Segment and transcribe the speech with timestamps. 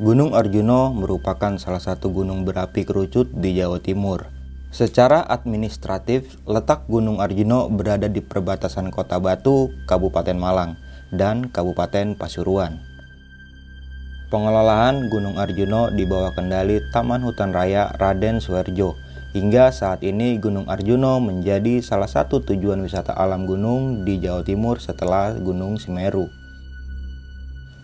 [0.00, 4.32] Gunung Arjuno merupakan salah satu gunung berapi kerucut di Jawa Timur.
[4.72, 10.80] Secara administratif, letak Gunung Arjuno berada di perbatasan Kota Batu, Kabupaten Malang,
[11.12, 12.80] dan Kabupaten Pasuruan.
[14.32, 18.96] Pengelolaan Gunung Arjuno di bawah kendali Taman Hutan Raya Raden Suherjo.
[19.36, 24.80] Hingga saat ini Gunung Arjuno menjadi salah satu tujuan wisata alam gunung di Jawa Timur
[24.80, 26.39] setelah Gunung Semeru.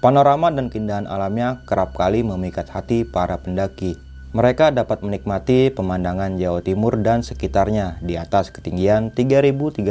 [0.07, 3.99] Panorama dan keindahan alamnya kerap kali memikat hati para pendaki.
[4.39, 9.83] Mereka dapat menikmati pemandangan Jawa Timur dan sekitarnya di atas ketinggian 3.339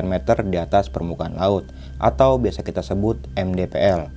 [0.00, 1.68] meter di atas permukaan laut
[2.00, 4.08] atau biasa kita sebut MDPL.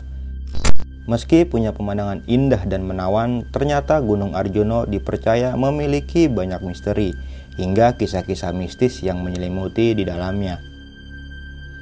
[1.11, 7.11] Meski punya pemandangan indah dan menawan, ternyata Gunung Arjuno dipercaya memiliki banyak misteri
[7.59, 10.68] hingga kisah-kisah mistis yang menyelimuti di dalamnya.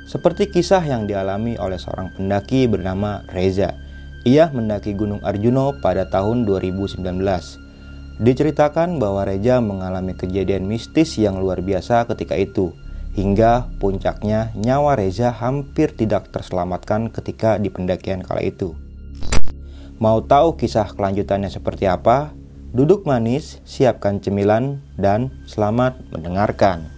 [0.08, 3.76] Seperti kisah yang dialami oleh seorang pendaki bernama Reza.
[4.24, 7.04] Ia mendaki Gunung Arjuno pada tahun 2019.
[8.24, 12.72] Diceritakan bahwa Reza mengalami kejadian mistis yang luar biasa ketika itu.
[13.20, 18.80] Hingga puncaknya nyawa Reza hampir tidak terselamatkan ketika di pendakian kala itu.
[20.00, 22.32] Mau tahu kisah kelanjutannya seperti apa?
[22.72, 26.97] Duduk manis, siapkan cemilan, dan selamat mendengarkan.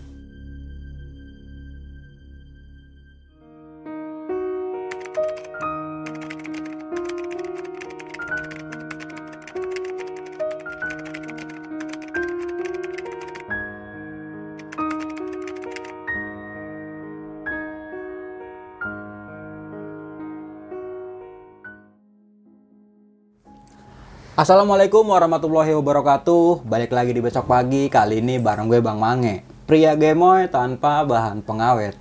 [24.40, 30.00] Assalamualaikum warahmatullahi wabarakatuh Balik lagi di besok pagi Kali ini bareng gue Bang Mange Pria
[30.00, 32.00] gemoy tanpa bahan pengawet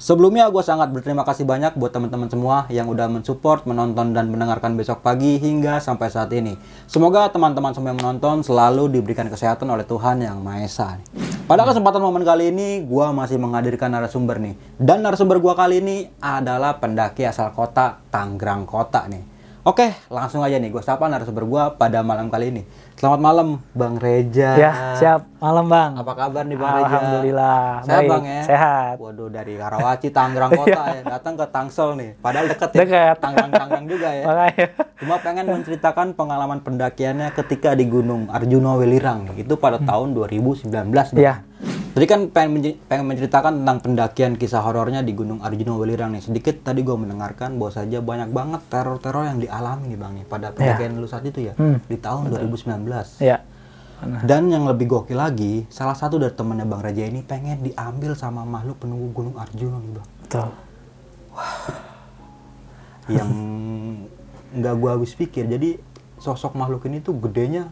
[0.00, 4.72] Sebelumnya gue sangat berterima kasih banyak buat teman-teman semua yang udah mensupport, menonton dan mendengarkan
[4.72, 6.58] besok pagi hingga sampai saat ini.
[6.90, 10.98] Semoga teman-teman semua yang menonton selalu diberikan kesehatan oleh Tuhan yang Maha Esa.
[11.46, 14.58] Pada kesempatan momen kali ini, gue masih menghadirkan narasumber nih.
[14.74, 19.31] Dan narasumber gue kali ini adalah pendaki asal kota Tanggerang Kota nih.
[19.62, 22.62] Oke, langsung aja nih gue sapa narasumber gue pada malam kali ini.
[22.98, 24.58] Selamat malam, Bang Reja.
[24.58, 25.22] Ya, siap.
[25.38, 26.02] Malam, Bang.
[26.02, 26.86] Apa kabar nih, Bang Reja?
[26.90, 27.62] Alhamdulillah.
[27.86, 28.42] Sehat, Baik, Bang ya?
[28.42, 28.94] Sehat.
[28.98, 31.02] Waduh, dari Karawaci, Tangerang Kota ya.
[31.06, 32.10] Datang ke Tangsel nih.
[32.18, 32.78] Padahal deket ya.
[32.82, 33.16] Deket.
[33.22, 34.24] Tangerang-Tangerang juga ya.
[34.26, 34.66] Makanya.
[34.98, 39.30] Cuma pengen menceritakan pengalaman pendakiannya ketika di Gunung Arjuna Welirang.
[39.38, 40.74] Itu pada tahun 2019.
[40.74, 41.06] Bang.
[41.14, 41.38] Iya.
[41.92, 46.24] Tadi kan pengen, menceritakan tentang pendakian kisah horornya di Gunung Arjuna Welirang nih.
[46.24, 50.56] Sedikit tadi gue mendengarkan bahwa saja banyak banget teror-teror yang dialami nih Bang nih pada
[50.56, 51.54] pendakian lu saat itu ya.
[51.60, 51.84] Hmm.
[51.84, 52.88] Di tahun 2019.
[53.20, 53.44] Iya.
[54.24, 58.40] Dan yang lebih gokil lagi, salah satu dari temennya Bang Raja ini pengen diambil sama
[58.48, 60.08] makhluk penunggu Gunung Arjuna nih Bang.
[60.24, 60.48] Betul.
[63.12, 63.28] Yang
[64.56, 65.44] nggak gua habis pikir.
[65.44, 65.76] Jadi
[66.16, 67.68] sosok makhluk ini tuh gedenya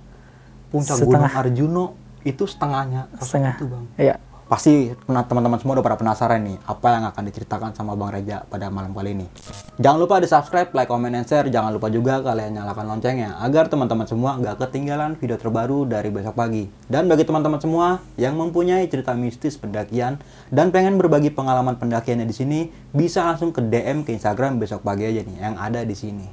[0.69, 1.09] puncak Setengah.
[1.09, 1.85] Gunung Arjuna
[2.25, 3.55] itu setengahnya Setengah.
[3.57, 3.87] itu Bang.
[3.97, 4.17] Iya.
[4.51, 8.43] Pasti pernah teman-teman semua udah pada penasaran nih apa yang akan diceritakan sama Bang Reja
[8.51, 9.31] pada malam kali ini.
[9.79, 11.47] Jangan lupa di subscribe, like, comment, and share.
[11.47, 16.35] Jangan lupa juga kalian nyalakan loncengnya agar teman-teman semua nggak ketinggalan video terbaru dari besok
[16.35, 16.67] pagi.
[16.91, 20.19] Dan bagi teman-teman semua yang mempunyai cerita mistis pendakian
[20.51, 22.61] dan pengen berbagi pengalaman pendakiannya di sini,
[22.91, 26.27] bisa langsung ke DM ke Instagram besok pagi aja nih yang ada di sini.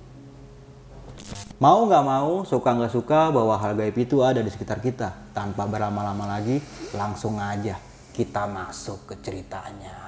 [1.62, 5.27] Mau nggak mau, suka nggak suka bahwa hal gaib itu ada di sekitar kita.
[5.38, 6.58] Tanpa berlama-lama lagi,
[6.98, 7.78] langsung aja
[8.09, 10.06] kita masuk ke ceritanya.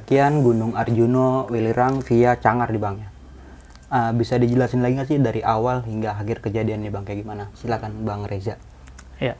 [0.00, 3.12] Pendakian Gunung Arjuno Welirang via Cangar di Bang ya.
[3.92, 7.52] Ah, bisa dijelasin lagi nggak sih dari awal hingga akhir kejadian nih Bang kayak gimana?
[7.52, 8.56] Silakan Bang Reza.
[9.20, 9.36] Iya.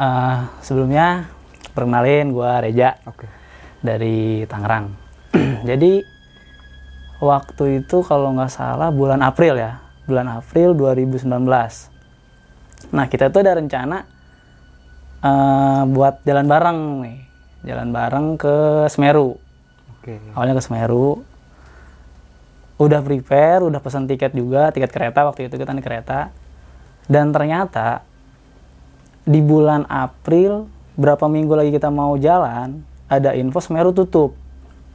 [0.00, 1.28] Eh, sebelumnya
[1.76, 3.28] perkenalin gua Reja Oke.
[3.84, 4.96] dari Tangerang.
[5.68, 6.00] Jadi
[7.20, 11.28] waktu itu kalau nggak salah bulan April ya, bulan April 2019.
[12.96, 14.08] Nah kita tuh ada rencana
[15.20, 17.18] eh, buat jalan bareng nih,
[17.68, 19.44] jalan bareng ke Semeru.
[20.06, 20.22] Oke.
[20.38, 21.26] awalnya ke Semeru
[22.78, 26.30] udah prepare udah pesan tiket juga tiket kereta waktu itu kita naik kereta
[27.10, 28.06] dan ternyata
[29.26, 34.34] di bulan April berapa minggu lagi kita mau jalan ada info Semeru tutup.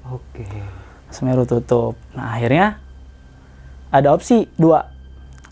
[0.07, 0.47] Oke.
[1.11, 1.95] Semeru tutup.
[2.15, 2.79] Nah akhirnya
[3.91, 4.87] ada opsi dua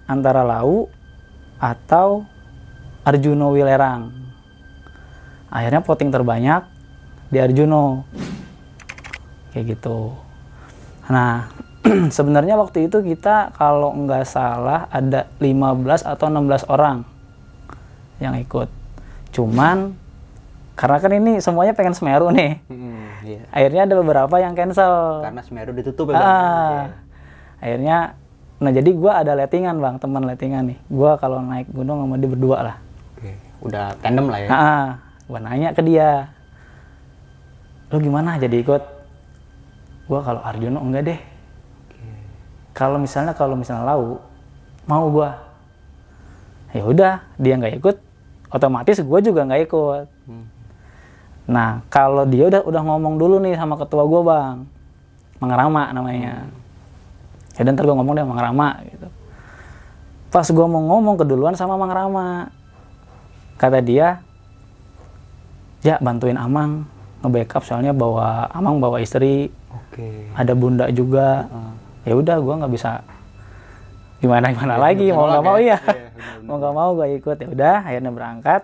[0.07, 0.87] antara Lau
[1.59, 2.23] atau
[3.03, 4.11] Arjuno Wilerang.
[5.51, 6.63] Akhirnya voting terbanyak
[7.31, 8.07] di Arjuno.
[9.53, 10.13] Kayak gitu.
[11.09, 11.49] Nah
[12.17, 17.07] sebenarnya waktu itu kita kalau nggak salah ada 15 atau 16 orang
[18.19, 18.67] yang ikut.
[19.31, 19.95] Cuman
[20.79, 22.63] karena kan ini semuanya pengen Semeru nih.
[22.71, 23.43] Hmm, iya.
[23.51, 25.23] Akhirnya ada beberapa yang cancel.
[25.27, 26.19] Karena Semeru ditutup ya?
[26.19, 26.79] Ah,
[27.59, 28.15] akhirnya,
[28.63, 30.79] nah jadi gua ada lettingan bang, teman lettingan nih.
[30.87, 32.75] Gua kalau naik gunung sama dia berdua lah.
[33.19, 33.35] Oke.
[33.59, 34.47] Udah tandem lah ya.
[34.47, 34.87] Nah,
[35.27, 36.31] gua nanya ke dia,
[37.91, 38.98] lu gimana jadi ikut?
[40.09, 41.19] Gua kalau Arjuno enggak deh.
[42.73, 44.17] Kalau misalnya kalau misalnya Lau,
[44.89, 45.37] mau gua.
[46.73, 47.95] Ya udah, dia nggak ikut,
[48.49, 50.05] otomatis gua juga nggak ikut.
[50.25, 50.45] Hmm.
[51.49, 54.57] Nah, kalau dia udah udah ngomong dulu nih sama ketua gua bang,
[55.41, 56.45] Mang Rama namanya.
[57.57, 59.07] Ya udah ntar gua ngomong deh Mang Rama gitu.
[60.29, 62.53] Pas gua mau ngomong keduluan sama Mang Rama,
[63.57, 64.21] kata dia,
[65.81, 66.85] ya bantuin Amang
[67.25, 70.29] nge-backup soalnya bawa Amang bawa istri, Oke.
[70.33, 71.45] ada bunda juga.
[71.47, 71.73] Ah.
[72.03, 73.03] Ya udah gua nggak bisa
[74.19, 75.63] gimana gimana Ya, lagi mau nggak mau ya.
[75.63, 76.43] ya, Iya, benar-benar.
[76.43, 78.61] mau nggak mau gua ikut ya udah akhirnya berangkat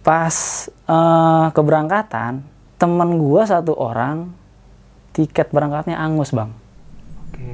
[0.00, 0.36] pas
[0.68, 2.32] eh, keberangkatan
[2.76, 4.32] temen gua satu orang
[5.12, 6.48] tiket berangkatnya angus bang
[7.28, 7.52] Oke.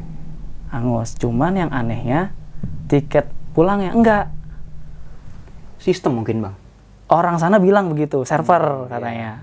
[0.71, 2.31] angus cuman yang anehnya
[2.87, 4.27] tiket pulangnya enggak
[5.77, 6.55] Sistem mungkin, Bang.
[7.07, 9.39] orang sana bilang begitu server katanya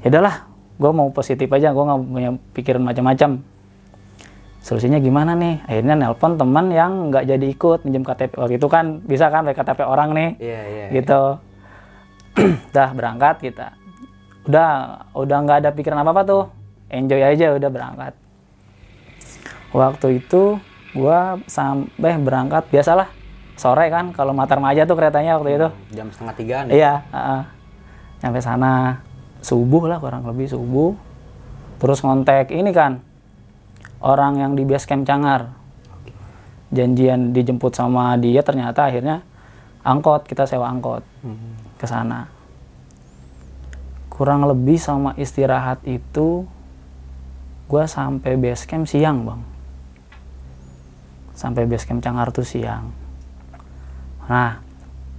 [0.00, 0.48] ya udahlah
[0.82, 3.38] gue mau positif aja gue nggak punya pikiran macam-macam.
[4.62, 5.62] Solusinya gimana nih?
[5.66, 9.86] Akhirnya nelpon teman yang nggak jadi ikut minjem KTP waktu itu kan bisa kan KTP
[9.86, 10.30] orang nih.
[10.42, 10.86] Iya, iya.
[10.90, 11.22] gitu.
[12.74, 13.74] Udah berangkat kita.
[14.46, 14.70] Udah
[15.14, 16.44] udah nggak ada pikiran apa apa tuh.
[16.90, 18.12] Enjoy aja udah berangkat.
[19.72, 20.58] Waktu itu
[20.94, 23.10] gua sampai berangkat biasalah.
[23.58, 25.68] Sore kan kalau Matar Maja tuh keretanya waktu itu.
[25.94, 26.72] Jam setengah tigaan ya?
[26.74, 27.42] iya heeh.
[28.22, 29.02] nyampe sana
[29.42, 30.94] subuh lah kurang lebih subuh
[31.82, 33.02] terus ngontek ini kan
[34.00, 35.50] orang yang di base camp Cangar
[36.72, 39.20] janjian dijemput sama dia ternyata akhirnya
[39.82, 41.54] angkot kita sewa angkot Hmm.
[41.78, 42.26] ke sana.
[44.10, 46.44] Kurang lebih sama istirahat itu
[47.70, 49.42] gua sampai base camp siang, Bang.
[51.32, 52.90] Sampai base camp Cangar tuh siang.
[54.26, 54.58] Nah,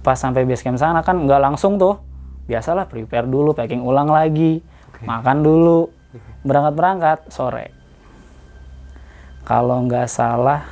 [0.04, 1.98] pas sampai base camp sana kan nggak langsung tuh.
[2.44, 4.60] Biasalah prepare dulu, packing ulang lagi,
[5.04, 5.88] makan dulu,
[6.44, 7.72] berangkat-berangkat sore.
[9.44, 10.64] Kalau nggak salah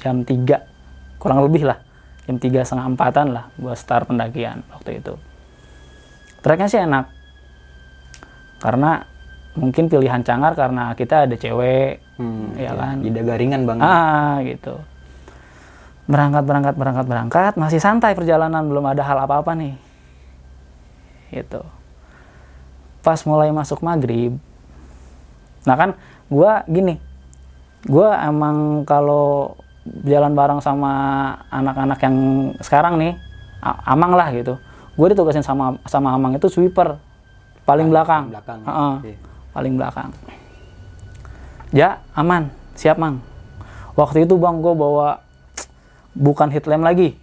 [0.00, 1.80] jam 3, kurang lebih lah,
[2.24, 5.16] jam tiga setengah empatan lah buat start pendakian waktu itu.
[6.40, 7.04] Treknya sih enak,
[8.62, 9.04] karena
[9.58, 12.98] mungkin pilihan cangar karena kita ada cewek, Hmm, ya kan.
[12.98, 13.78] Tidak garingan, Bang.
[13.78, 14.74] Ah gitu.
[16.10, 19.78] Berangkat, berangkat, berangkat, berangkat, masih santai perjalanan, belum ada hal apa-apa nih.
[21.28, 21.60] Gitu.
[23.04, 24.36] Pas mulai masuk maghrib,
[25.64, 25.94] nah kan
[26.28, 26.98] gua gini,
[27.86, 29.56] gua emang kalau
[30.04, 30.92] jalan bareng sama
[31.48, 32.16] anak-anak yang
[32.60, 33.16] sekarang nih,
[33.62, 34.60] Amang lah gitu.
[34.98, 36.98] Gue ditugasin sama sama Amang itu sweeper,
[37.64, 38.28] paling belakang.
[38.28, 38.60] belakang.
[38.66, 39.16] Heeh, Iya.
[39.54, 40.10] paling belakang.
[41.70, 42.48] Ya, aman.
[42.78, 43.20] Siap, Mang.
[43.98, 45.20] Waktu itu Bang, gue bawa
[46.14, 47.18] bukan headlamp lagi.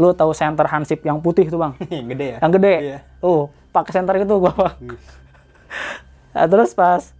[0.00, 1.76] Lu tahu center hansip yang putih tuh, Bang?
[1.92, 2.38] Yang gede ya?
[2.40, 2.74] Yang gede.
[2.80, 2.98] Iya.
[3.20, 4.76] Oh, pakai center itu gua, Bang.
[6.30, 7.10] Nah, terus pas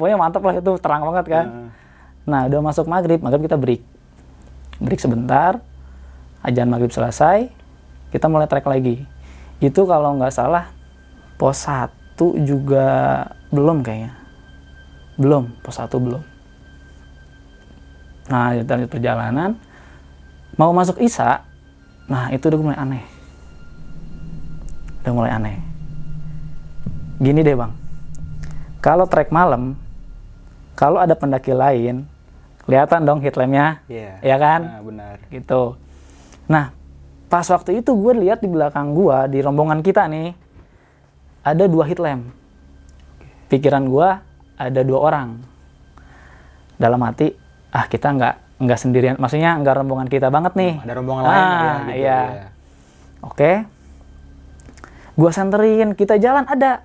[0.00, 1.46] pokoknya mantep lah itu, terang banget kan.
[1.46, 1.68] Heeh.
[2.24, 3.84] Nah, udah masuk maghrib, maghrib kita break.
[4.80, 5.60] Break sebentar,
[6.40, 7.52] ajan maghrib selesai,
[8.08, 9.04] kita mulai trek lagi.
[9.60, 10.72] Itu kalau nggak salah,
[11.36, 11.92] pos 1
[12.48, 14.16] juga belum kayaknya.
[15.20, 16.24] Belum, pos 1 belum.
[18.32, 19.52] Nah, lanjut perjalanan,
[20.56, 21.44] mau masuk Isa,
[22.10, 23.04] nah itu udah mulai aneh.
[25.00, 25.56] Udah mulai aneh.
[27.20, 27.72] Gini deh bang,
[28.80, 29.76] kalau trek malam,
[30.72, 32.08] kalau ada pendaki lain,
[32.64, 34.16] kelihatan dong headlampnya, Iya.
[34.24, 34.60] ya kan?
[34.64, 35.16] Nah, benar.
[35.28, 35.76] gitu.
[36.48, 36.72] Nah,
[37.28, 40.32] pas waktu itu gue lihat di belakang gua di rombongan kita nih
[41.44, 42.32] ada dua headlamp.
[43.52, 44.24] Pikiran gua
[44.56, 45.28] ada dua orang.
[46.80, 47.36] Dalam hati,
[47.70, 50.84] ah kita nggak nggak sendirian, maksudnya nggak rombongan kita banget nih.
[50.84, 51.92] Ada rombongan lain Ah, ya gitu.
[51.96, 52.20] iya.
[53.20, 53.52] Oke.
[55.14, 56.84] Gua senterin, kita jalan ada.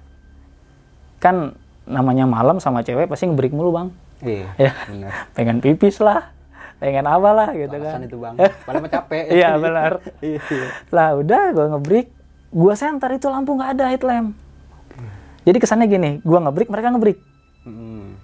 [1.20, 1.53] Kan
[1.84, 3.88] namanya malam sama cewek pasti ngebreak mulu, Bang.
[4.20, 4.48] Iya.
[4.96, 5.12] Ya.
[5.32, 6.32] Pengen pipis lah,
[6.77, 8.00] pengen apa lah gitu kan.
[8.00, 8.36] Alasan itu, Bang.
[8.67, 9.24] Paling mah capek.
[9.38, 9.91] Iya, benar.
[10.20, 10.39] Iya,
[10.89, 12.08] lah udah gue ngebreak
[12.50, 14.32] gua center itu lampu nggak ada headlamp
[15.44, 17.20] jadi kesannya gini gua ngebreak mereka ngebreak
[17.65, 18.15] Hmm.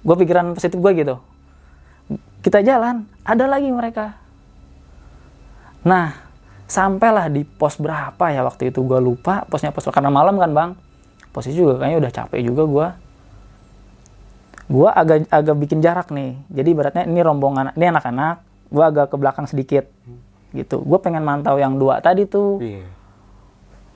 [0.00, 1.20] gue pikiran positif gue gitu
[2.48, 4.16] kita jalan ada lagi mereka.
[5.84, 6.16] Nah
[6.64, 10.70] sampailah di pos berapa ya waktu itu gue lupa posnya pos karena malam kan bang.
[11.28, 12.88] Posisi juga kayaknya udah capek juga gue
[14.68, 16.40] gue agak agak bikin jarak nih.
[16.48, 18.40] Jadi ibaratnya ini rombongan ini anak-anak
[18.72, 19.84] gue agak ke belakang sedikit
[20.56, 20.80] gitu.
[20.80, 22.64] Gue pengen mantau yang dua tadi tuh.
[22.64, 22.96] Iya.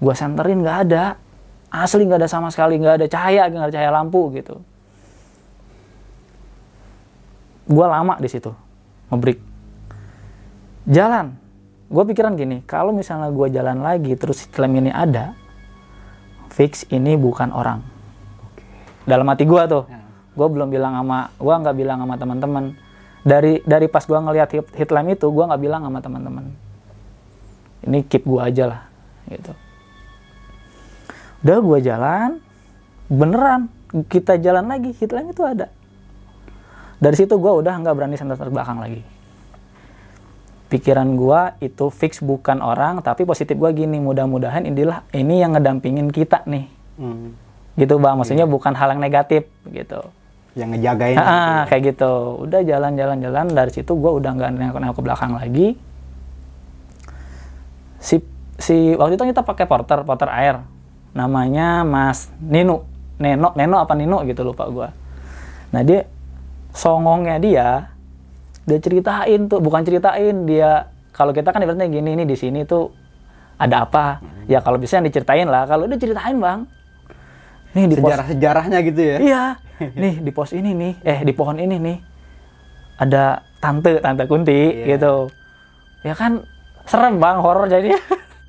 [0.02, 1.16] gue senterin nggak ada.
[1.72, 4.60] Asli nggak ada sama sekali nggak ada cahaya nggak ada cahaya lampu gitu
[7.66, 8.50] gue lama di situ
[9.12, 9.38] ngebreak.
[10.88, 11.38] Jalan.
[11.92, 15.36] Gue pikiran gini kalau misalnya gue jalan lagi terus klaim ini ada
[16.48, 17.84] fix ini bukan orang.
[19.04, 19.84] Dalam hati gue tuh.
[20.32, 22.64] Gue belum bilang sama gue nggak bilang sama teman-teman.
[23.22, 26.44] Dari dari pas gue ngelihat hit, hitlam itu gue nggak bilang sama teman-teman.
[27.84, 28.82] Ini keep gue aja lah
[29.28, 29.52] gitu.
[31.44, 32.30] Udah gue jalan
[33.12, 33.68] beneran
[34.08, 35.68] kita jalan lagi hitlam itu ada
[37.02, 39.02] dari situ gue udah nggak berani center belakang lagi
[40.70, 46.08] pikiran gue itu fix bukan orang tapi positif gue gini mudah-mudahan inilah ini yang ngedampingin
[46.08, 47.32] kita nih Hmm.
[47.74, 50.12] gitu bang maksudnya bukan hal yang negatif gitu
[50.52, 51.16] Yang ngejagain.
[51.16, 52.44] Ah, kayak gitu.
[52.44, 55.80] Udah jalan-jalan-jalan dari situ gue udah nggak nengok-nengok ke belakang lagi.
[57.96, 58.20] Si
[58.60, 60.60] si waktu itu kita pakai porter porter air,
[61.16, 62.84] namanya Mas Nino,
[63.16, 64.88] Neno, Neno apa Nino gitu lupa gue.
[65.72, 66.04] Nah dia
[66.72, 67.68] songongnya dia,
[68.64, 70.88] dia ceritain tuh, bukan ceritain dia.
[71.12, 72.88] Kalau kita kan ibaratnya gini nih di sini tuh
[73.60, 74.24] ada apa?
[74.48, 75.68] Ya kalau bisa yang diceritain lah.
[75.68, 76.64] Kalau dia ceritain bang,
[77.76, 79.16] nih di pos Sejarah-sejarahnya gitu ya.
[79.20, 79.44] Iya.
[79.92, 81.98] Nih di pos ini nih, eh di pohon ini nih
[82.96, 84.96] ada tante, tante Kunti Iya.
[84.96, 85.28] gitu.
[86.02, 86.42] Ya kan
[86.88, 87.92] serem bang, horor jadi.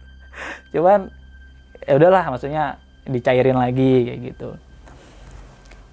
[0.74, 1.12] Cuman
[1.84, 4.50] ya udahlah, maksudnya dicairin lagi kayak gitu.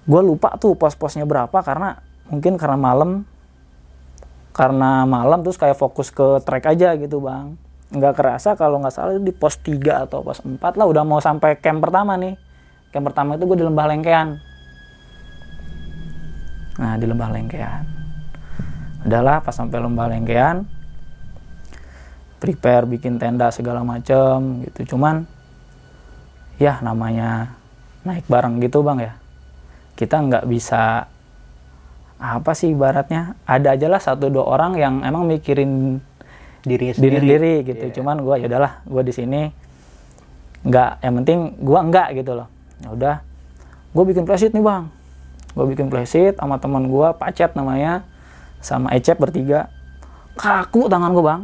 [0.07, 1.99] Gue lupa tuh pos-posnya berapa karena
[2.31, 3.27] mungkin karena malam,
[4.55, 7.59] karena malam terus kayak fokus ke trek aja gitu bang.
[7.91, 11.59] Nggak kerasa kalau nggak salah di pos 3 atau pos 4 lah udah mau sampai
[11.59, 12.39] camp pertama nih.
[12.95, 14.29] Camp pertama itu gue di Lembah Lengkean.
[16.79, 17.83] Nah, di Lembah Lengkean.
[19.03, 20.63] Udahlah, pas sampai Lembah Lengkean,
[22.39, 24.95] prepare bikin tenda segala macem gitu.
[24.95, 25.27] Cuman,
[26.59, 27.55] ya namanya
[28.07, 29.13] naik bareng gitu bang ya.
[29.95, 31.05] Kita nggak bisa
[32.21, 35.97] apa sih ibaratnya ada aja lah satu dua orang yang emang mikirin
[36.61, 37.17] Diri diri sendiri.
[37.17, 37.85] sendiri gitu.
[37.89, 37.93] Iya.
[37.97, 39.49] Cuman gua ya udahlah, gua di sini
[40.61, 42.45] nggak yang penting gua enggak gitu loh.
[42.81, 43.15] Ya udah,
[43.93, 44.89] gue bikin flashit nih bang.
[45.53, 48.05] Gue bikin flashit sama teman gua Pacet namanya,
[48.57, 49.69] sama Ecep bertiga.
[50.37, 51.41] Kaku tangan gua bang.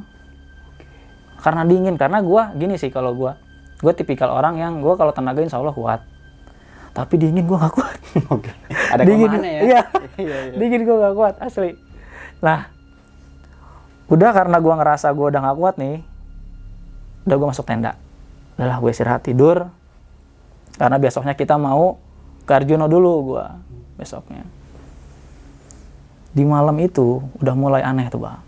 [1.41, 3.37] Karena dingin, karena gua gini sih kalau gua,
[3.81, 6.01] gue tipikal orang yang gua kalau tenaga insya Allah kuat.
[6.97, 7.97] Tapi dingin gua nggak kuat.
[8.33, 8.49] Oke.
[8.89, 9.61] Ada dingin, ke mana ya?
[9.61, 9.81] Iya,
[10.25, 10.53] Iya, iya.
[10.57, 11.77] dingin gue gak kuat asli.
[12.41, 12.73] Nah,
[14.09, 16.01] udah karena gua ngerasa gua udah gak kuat nih,
[17.29, 17.93] udah gua masuk tenda.
[18.57, 19.69] Udahlah gue istirahat tidur,
[20.81, 22.01] karena besoknya kita mau
[22.49, 23.61] ke Arjuno dulu gua
[24.01, 24.41] besoknya.
[26.33, 28.41] Di malam itu udah mulai aneh tuh bang.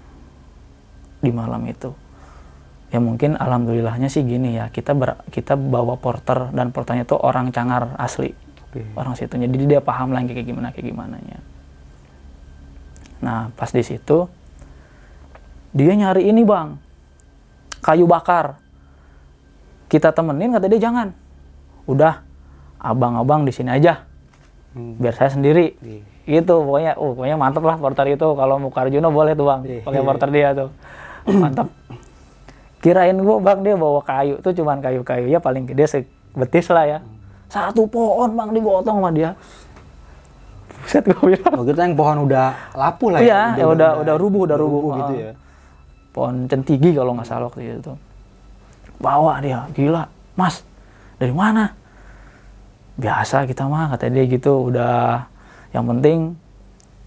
[1.22, 1.94] Di malam itu.
[2.90, 7.54] Ya mungkin alhamdulillahnya sih gini ya, kita ber- kita bawa porter dan porternya itu orang
[7.54, 8.34] cangar asli
[8.70, 8.82] Oke.
[8.98, 11.42] orang situ jadi dia paham lagi kayak gimana kayak gimana nya
[13.22, 14.30] nah pas di situ
[15.74, 16.78] dia nyari ini bang
[17.80, 18.60] kayu bakar.
[19.88, 21.16] Kita temenin kata dia jangan.
[21.90, 22.22] Udah
[22.78, 24.06] abang-abang di sini aja.
[24.70, 25.02] Hmm.
[25.02, 25.74] biar saya sendiri.
[25.82, 26.02] Iya.
[26.30, 28.28] gitu pokoknya oh pokoknya mantep lah porter itu.
[28.38, 29.82] Kalau mau ke Arjuna boleh tuh bang Iya.
[29.82, 30.70] pakai porter dia tuh.
[31.26, 31.68] Mantap
[32.80, 34.40] kirain gua bang dia bawa kayu.
[34.40, 37.00] Tuh cuman kayu-kayu ya paling gede sebetis lah ya.
[37.50, 39.34] Satu pohon bang digotong sama dia.
[40.80, 41.54] Buset gue bilang.
[41.60, 45.14] Oh, kita yang pohon udah lapu lah iya ya udah udah rubuh udah rubuh gitu
[45.14, 45.22] Ah.
[45.22, 45.34] ya.
[46.10, 47.94] pohon centigi kalau nggak salah waktu itu.
[48.98, 50.64] Bawa dia gila mas
[51.18, 51.76] dari mana?
[52.96, 55.24] Biasa kita mah kata dia gitu udah
[55.72, 56.34] yang penting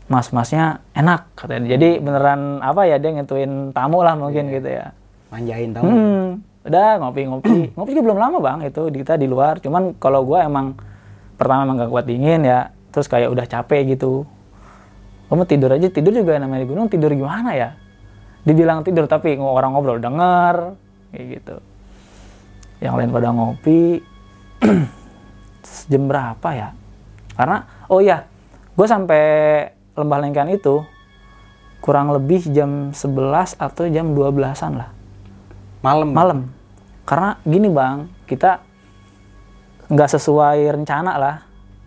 [0.06, 1.72] mas-masnya enak katanya.
[1.74, 4.92] Jadi beneran apa ya dia ngentuin tamu lah mungkin gitu ya
[5.32, 5.88] Manjain tahu.
[5.88, 6.28] Hmm,
[6.68, 7.72] udah ngopi-ngopi.
[7.72, 9.56] ngopi juga belum lama bang itu kita di luar.
[9.64, 10.76] Cuman kalau gua emang
[11.40, 14.28] pertama emang gak kuat dingin ya, terus kayak udah capek gitu.
[15.32, 17.72] Kamu tidur aja tidur juga namanya di gunung tidur gimana ya?
[18.44, 20.76] Dibilang tidur tapi ng- orang ngobrol denger
[21.16, 21.56] kayak gitu.
[22.84, 23.82] Yang lain pada ngopi.
[25.90, 26.68] Jam berapa ya?
[27.32, 28.28] Karena oh iya,
[28.76, 29.24] gue sampai
[29.96, 30.84] lembah lengkan itu
[31.80, 35.01] kurang lebih jam 11 atau jam 12-an lah
[35.82, 36.08] Malam.
[36.14, 36.40] malam.
[37.02, 38.62] Karena gini bang kita
[39.90, 41.36] nggak sesuai rencana lah.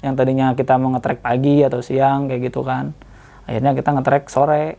[0.03, 2.91] Yang tadinya kita mau ngetrek pagi atau siang kayak gitu kan.
[3.47, 4.77] Akhirnya kita ngetrek sore.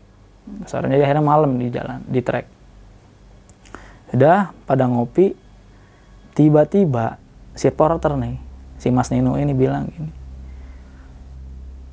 [0.63, 2.47] Sorenya akhirnya malam di jalan di trek
[4.15, 5.35] udah pada ngopi
[6.31, 7.19] tiba-tiba
[7.57, 8.39] si porter nih
[8.79, 10.11] si Mas Nino ini bilang gini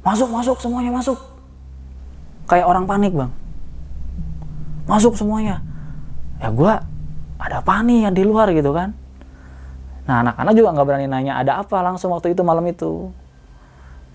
[0.04, 1.16] masuk masuk semuanya masuk.
[2.44, 3.32] Kayak orang panik bang.
[4.84, 5.64] Masuk semuanya.
[6.36, 6.84] Ya gua
[7.44, 8.96] ada apa nih yang di luar gitu kan?
[10.08, 11.84] Nah anak-anak juga nggak berani nanya ada apa?
[11.84, 13.12] langsung waktu itu malam itu.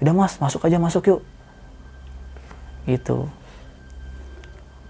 [0.01, 1.21] Udah mas masuk aja masuk yuk.
[2.89, 3.29] Gitu.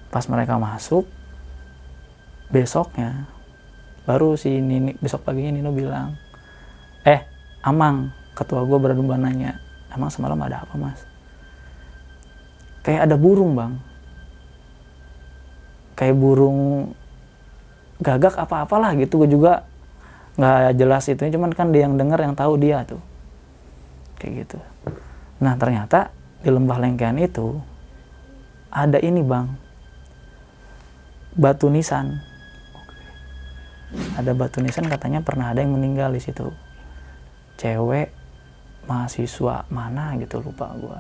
[0.08, 1.03] Pas mereka masuk
[2.50, 3.27] besoknya
[4.08, 6.17] baru si Nini besok paginya Nino bilang
[7.05, 7.22] eh
[7.62, 9.60] Amang ketua gue berdua nanya
[9.91, 11.03] emang semalam ada apa mas?
[12.81, 13.74] Kayak ada burung bang.
[16.00, 16.60] Kayak burung
[18.00, 19.24] gagak apa-apalah gitu.
[19.24, 19.68] Gue juga
[20.39, 21.20] nggak jelas itu.
[21.20, 23.00] Cuman kan dia yang dengar yang tahu dia tuh.
[24.20, 24.58] Kayak gitu.
[25.39, 27.60] Nah ternyata di lembah lengkean itu
[28.72, 29.48] ada ini bang.
[31.36, 32.20] Batu nisan.
[34.20, 36.51] Ada batu nisan katanya pernah ada yang meninggal di situ.
[37.58, 38.12] Cewek
[38.86, 41.00] mahasiswa mana gitu lupa gua.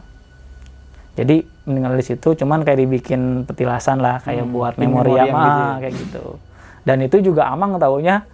[1.17, 5.43] Jadi meninggal di situ cuman kayak dibikin petilasan lah kayak Hmm, buat memoriam memoriam ah,
[5.43, 5.75] gitu ya.
[5.83, 6.25] kayak gitu
[6.89, 8.25] dan itu juga amang taunya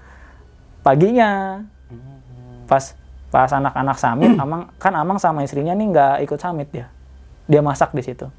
[0.80, 1.60] paginya.
[2.72, 2.96] Pas
[3.28, 6.88] pas anak-anak samit amang kan amang sama istrinya nih nggak ikut samit dia.
[7.52, 8.32] Dia masak di situ.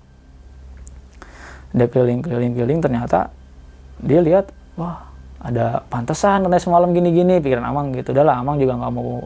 [1.77, 3.29] Dia keliling keliling keliling ternyata
[4.01, 4.49] dia lihat
[4.81, 5.05] wah
[5.37, 7.37] ada pantesan katanya semalam gini-gini.
[7.37, 8.17] Pikiran amang gitu.
[8.17, 9.21] Udah lah amang juga nggak mau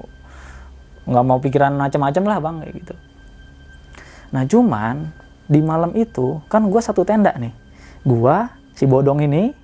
[1.07, 2.95] nggak mau pikiran macam-macam lah bang kayak gitu.
[4.35, 5.15] Nah cuman
[5.47, 7.55] di malam itu kan gua satu tenda nih.
[8.03, 9.60] Gua si bodong ini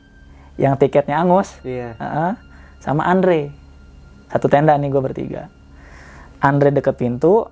[0.57, 1.61] yang tiketnya angus.
[1.63, 1.97] Iya.
[1.97, 2.33] Heeh.
[2.81, 3.51] sama Andre.
[4.31, 5.51] Satu tenda nih gue bertiga.
[6.39, 7.51] Andre deket pintu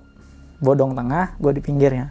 [0.63, 2.07] bodong tengah gue di pinggirnya.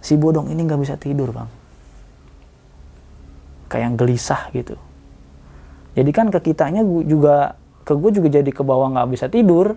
[0.00, 1.50] Si bodong ini nggak bisa tidur bang.
[3.66, 4.78] Kayak yang gelisah gitu.
[5.96, 7.36] Jadi kan ke kitanya gua juga
[7.82, 9.74] ke gue juga jadi ke bawah nggak bisa tidur.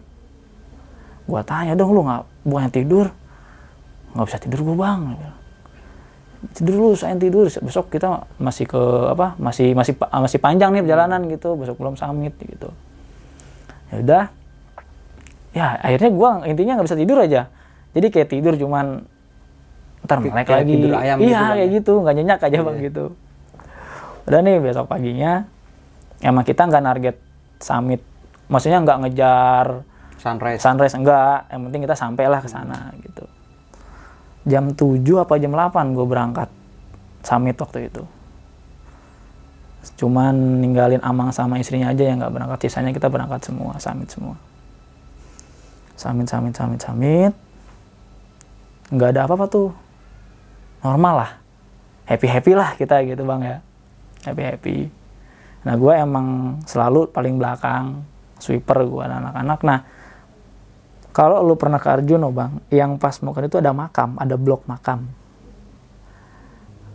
[1.25, 3.07] Gue tanya dong lu nggak bukannya tidur?
[4.13, 5.01] Nggak bisa tidur gue bang
[6.55, 7.45] tidur dulu saya tidur.
[7.47, 8.79] Besok kita masih ke
[9.11, 11.59] apa masih masih masih panjang nih perjalanan gitu.
[11.59, 12.71] Besok belum summit gitu.
[13.91, 14.23] Ya udah.
[15.51, 17.51] Ya akhirnya gua intinya nggak bisa tidur aja.
[17.91, 19.03] Jadi kayak tidur cuman
[20.05, 20.73] ntar melek kayak lagi.
[20.79, 21.75] tidur ayam iya gitu, kayak ya?
[21.75, 21.93] gitu.
[21.99, 22.85] Nggak nyenyak aja bang Iya.
[22.87, 23.05] gitu.
[24.29, 25.33] Udah nih besok paginya
[26.21, 27.15] emang kita nggak target
[27.59, 28.01] summit.
[28.47, 29.67] Maksudnya nggak ngejar
[30.19, 30.59] Sunrise.
[30.63, 31.49] sunrise enggak.
[31.51, 33.27] Yang penting kita sampailah ke sana gitu
[34.47, 36.49] jam 7 apa jam 8 gue berangkat
[37.25, 38.03] summit waktu itu.
[39.99, 42.67] Cuman ninggalin Amang sama istrinya aja yang nggak berangkat.
[42.67, 44.35] Sisanya kita berangkat semua summit semua.
[45.99, 47.33] Summit summit summit summit.
[48.91, 49.69] Nggak ada apa-apa tuh.
[50.83, 51.31] Normal lah.
[52.07, 53.57] Happy happy lah kita gitu bang ya.
[54.27, 54.99] Happy happy
[55.59, 58.07] nah gue emang selalu paling belakang
[58.39, 59.59] sweeper gue anak-anak.
[59.67, 59.79] Nah
[61.19, 65.03] kalau lu pernah ke Arjuno bang, yang pas mau itu ada makam, ada blok makam.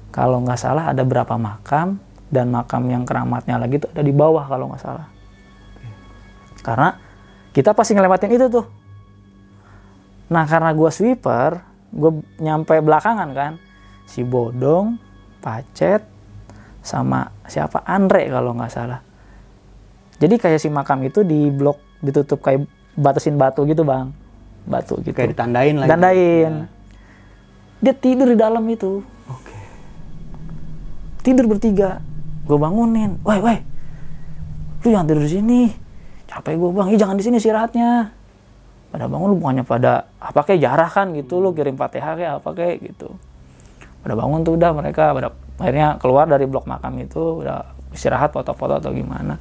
[0.09, 2.01] Kalau nggak salah ada berapa makam
[2.33, 5.13] dan makam yang keramatnya lagi itu ada di bawah kalau nggak salah.
[6.65, 6.97] Karena
[7.53, 8.65] kita pasti ngelewatin itu tuh.
[10.33, 11.61] Nah karena gua sweeper,
[11.93, 13.53] gue nyampe belakangan kan,
[14.09, 14.97] si Bodong,
[15.45, 16.01] Pacet,
[16.81, 19.05] sama siapa Andre kalau nggak salah.
[20.17, 24.11] Jadi kayak si makam itu di blok ditutup kayak batasin batu gitu bang,
[24.67, 25.15] batu gitu.
[25.15, 25.91] Kayak ditandain lagi.
[25.91, 26.53] Tandain.
[26.65, 26.67] Ya.
[27.85, 29.03] Dia tidur di dalam itu.
[29.29, 29.57] Oke.
[31.27, 32.01] Tidur bertiga.
[32.49, 33.21] Gue bangunin.
[33.27, 33.59] Woi, woi.
[34.85, 35.61] Lu jangan tidur di sini.
[36.25, 36.89] Capek gue bang.
[36.95, 38.09] Ih, jangan di sini istirahatnya.
[38.95, 42.51] Pada bangun lu bukannya pada apa kayak jarah kan gitu lu kirim fatihah kayak apa
[42.55, 43.11] kayak gitu.
[44.07, 48.79] Pada bangun tuh udah mereka pada akhirnya keluar dari blok makam itu udah istirahat foto-foto
[48.79, 49.35] atau gimana.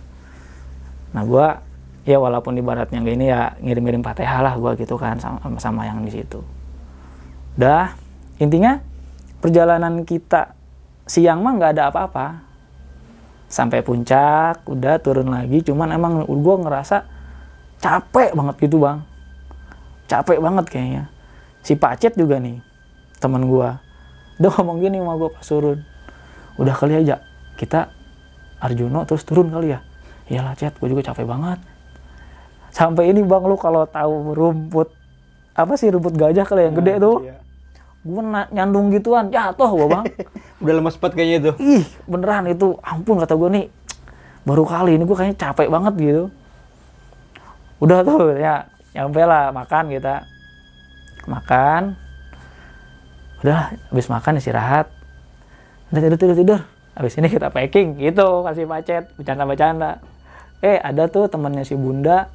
[1.13, 1.61] Nah gua
[2.03, 6.03] ya walaupun ibaratnya gak ini ya ngirim-ngirim fatihah lah gua gitu kan sama, sama yang
[6.03, 6.43] di situ.
[7.55, 7.95] Udah
[8.41, 8.81] intinya
[9.39, 10.55] perjalanan kita
[11.07, 12.27] siang mah nggak ada apa-apa.
[13.47, 17.05] Sampai puncak udah turun lagi cuman emang gue ngerasa
[17.77, 19.05] capek banget gitu bang.
[20.09, 21.03] Capek banget kayaknya.
[21.61, 22.59] Si Pacet juga nih
[23.21, 23.69] teman gue
[24.41, 25.79] dia ngomong gini sama gue pas turun.
[26.57, 27.21] Udah kali aja
[27.55, 27.93] kita
[28.57, 29.79] Arjuno terus turun kali ya.
[30.33, 31.61] Iyalah Cet gue juga capek banget
[32.73, 34.89] sampai ini bang lu kalau tahu rumput
[35.53, 37.17] apa sih rumput gajah kali yang gede tuh?
[37.21, 37.37] Iya.
[38.03, 38.19] gue
[38.51, 40.05] nyandung gituan jatuh gue bang.
[40.65, 41.51] Udah lemes banget kayaknya itu.
[41.63, 43.65] ih beneran itu ampun kata gue nih.
[44.43, 46.23] Baru kali ini gue kayaknya capek banget gitu.
[47.79, 50.27] Udah tuh ya nyampe lah makan kita.
[51.31, 51.95] Makan.
[53.39, 54.91] Udah habis makan istirahat.
[55.95, 56.59] Udah tidur tidur tidur.
[56.99, 59.91] Habis ini kita packing gitu kasih pacet bercanda bercanda
[60.63, 62.31] eh ada tuh temannya si bunda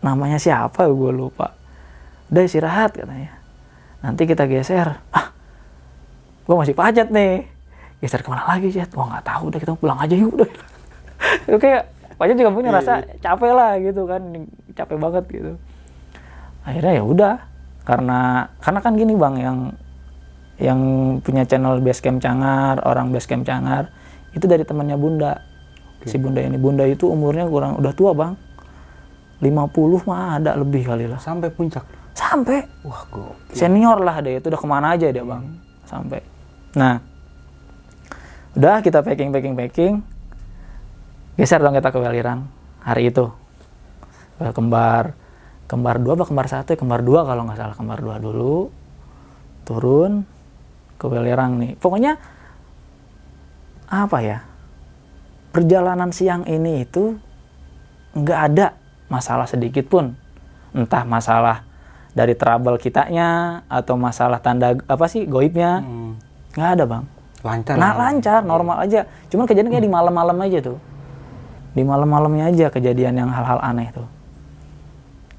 [0.00, 0.88] namanya siapa?
[0.88, 1.56] Gue lupa.
[2.32, 3.36] Udah istirahat katanya.
[4.00, 4.96] Nanti kita geser.
[5.12, 5.32] Ah
[6.44, 7.46] gue masih pacet nih.
[8.00, 8.90] Geser ke mana lagi Jet?
[8.96, 10.50] Wah nggak tahu udah kita pulang aja yuk udah.
[11.56, 11.70] Oke
[12.16, 14.22] pacet juga punya rasa capek lah gitu kan
[14.72, 15.52] capek banget gitu.
[16.64, 17.34] Akhirnya ya udah
[17.84, 19.58] karena karena kan gini bang yang
[20.60, 20.80] yang
[21.24, 23.88] punya channel Basecamp Cangar orang Basecamp Cangar
[24.36, 25.40] itu dari temannya Bunda.
[26.04, 28.32] Si Bunda ini Bunda itu umurnya kurang udah tua bang
[29.40, 31.16] 50 mah ada lebih kali lah.
[31.20, 31.84] Sampai puncak.
[32.10, 32.60] sampai.
[32.84, 33.32] Wah, gue.
[33.56, 35.44] senior lah dia itu udah ke mana aja dia bang?
[35.88, 36.20] Sampai.
[36.76, 37.00] Nah
[38.52, 39.94] udah kita packing packing packing.
[41.40, 42.44] Geser dong kita ke Welirang
[42.84, 43.32] hari itu.
[44.36, 45.16] Ke kembar
[45.70, 46.76] kembar dua apa kembar satu ya?
[46.76, 48.68] kembar dua kalau nggak salah kembar dua dulu.
[49.64, 50.28] Turun
[51.00, 51.72] ke Welirang nih.
[51.80, 52.20] Pokoknya
[53.88, 54.44] apa ya?
[55.56, 57.16] Perjalanan siang ini itu
[58.12, 58.79] nggak ada
[59.10, 60.14] masalah sedikit pun.
[60.70, 61.66] Entah masalah
[62.14, 65.82] dari trouble kitanya atau masalah tanda apa sih goibnya.
[65.82, 66.14] Hmm.
[66.54, 67.04] nggak ada bang.
[67.40, 67.74] Lancar.
[67.78, 69.06] nah lancar normal aja.
[69.32, 70.78] Cuman kejadian kayak di malam-malam aja tuh.
[71.74, 74.06] Di malam-malamnya aja kejadian yang hal-hal aneh tuh.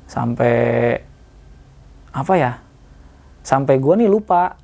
[0.07, 0.55] Sampai
[2.11, 2.51] apa ya
[3.41, 4.59] sampai gua nih lupa.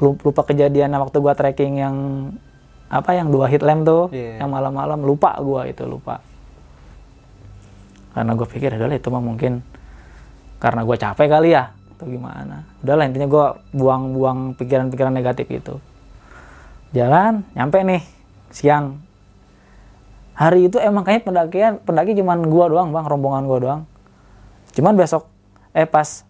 [0.00, 1.96] Lu- lupa kejadian waktu gua trekking yang
[2.92, 4.12] apa yang dua hit lamp tuh.
[4.12, 4.44] Iya.
[4.44, 6.20] yang malam-malam lupa gua itu lupa
[8.12, 9.64] karena gue pikir adalah itu mah mungkin
[10.60, 15.74] karena gue capek kali ya atau gimana udahlah intinya gue buang-buang pikiran-pikiran negatif itu
[16.92, 18.02] jalan nyampe nih
[18.52, 19.00] siang
[20.32, 23.80] hari itu emang kayaknya pendakian pendaki cuman gua doang bang rombongan gua doang
[24.72, 25.28] cuman besok
[25.72, 26.24] eh pas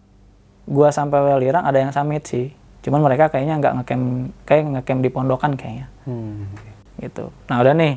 [0.67, 2.51] gua sampai Welirang ada yang summit sih
[2.83, 4.03] cuman mereka kayaknya nggak ngecamp
[4.43, 6.51] kayak ngecamp di pondokan kayaknya Hmm.
[6.99, 7.31] gitu.
[7.47, 7.95] Nah udah nih,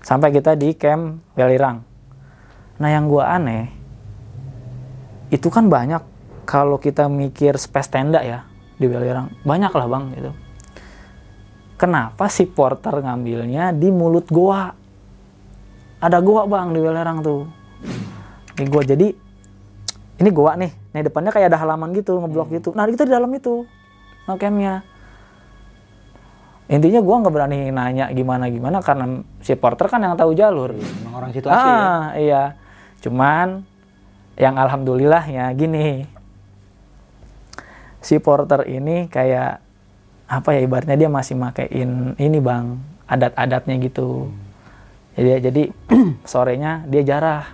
[0.00, 1.84] sampai kita di camp Welirang.
[2.80, 3.70] Nah yang gua aneh,
[5.30, 6.02] itu kan banyak
[6.44, 8.44] kalau kita mikir space tenda ya
[8.76, 10.30] di Welirang, banyak lah bang gitu.
[11.78, 14.74] Kenapa si porter ngambilnya di mulut goa?
[16.02, 17.46] Ada goa bang di Welirang tuh.
[18.54, 19.10] Di gua jadi,
[20.22, 22.70] ini goa nih, nih depannya kayak ada halaman gitu, ngeblok gitu.
[22.74, 23.66] Nah kita di dalam itu,
[24.26, 24.82] ngecampnya
[26.64, 31.12] intinya gua nggak berani nanya gimana gimana karena si porter kan yang tahu jalur Emang
[31.20, 31.76] orang situasi ya.
[31.76, 32.42] ah iya
[33.04, 33.68] cuman
[34.34, 36.08] yang alhamdulillah ya gini.
[38.04, 39.62] Si porter ini kayak
[40.28, 44.32] apa ya ibaratnya dia masih makein ini bang adat-adatnya gitu.
[45.14, 45.62] Jadi jadi
[46.30, 47.44] sorenya dia jarah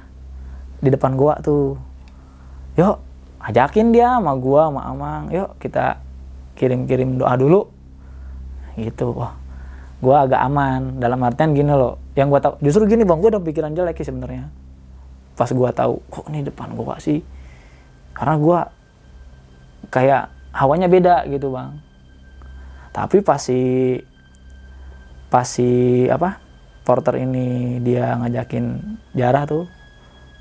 [0.80, 1.76] di depan gua tuh.
[2.78, 2.96] Yuk
[3.44, 5.24] ajakin dia sama gua sama Amang.
[5.34, 6.00] Yuk kita
[6.56, 7.68] kirim-kirim doa dulu.
[8.80, 9.12] Gitu.
[9.12, 9.36] Wah
[10.00, 10.96] gua agak aman.
[10.96, 12.00] Dalam artian gini loh.
[12.16, 14.59] Yang gua tahu justru gini bang gua udah pikiran jelek sih sebenarnya
[15.40, 17.24] pas gua tahu kok ini depan gua sih?
[18.12, 18.68] Karena gua
[19.88, 21.80] kayak hawanya beda gitu bang.
[22.92, 23.96] Tapi pas si
[25.32, 26.36] pas si apa
[26.84, 28.76] porter ini dia ngajakin
[29.16, 29.64] jarah tuh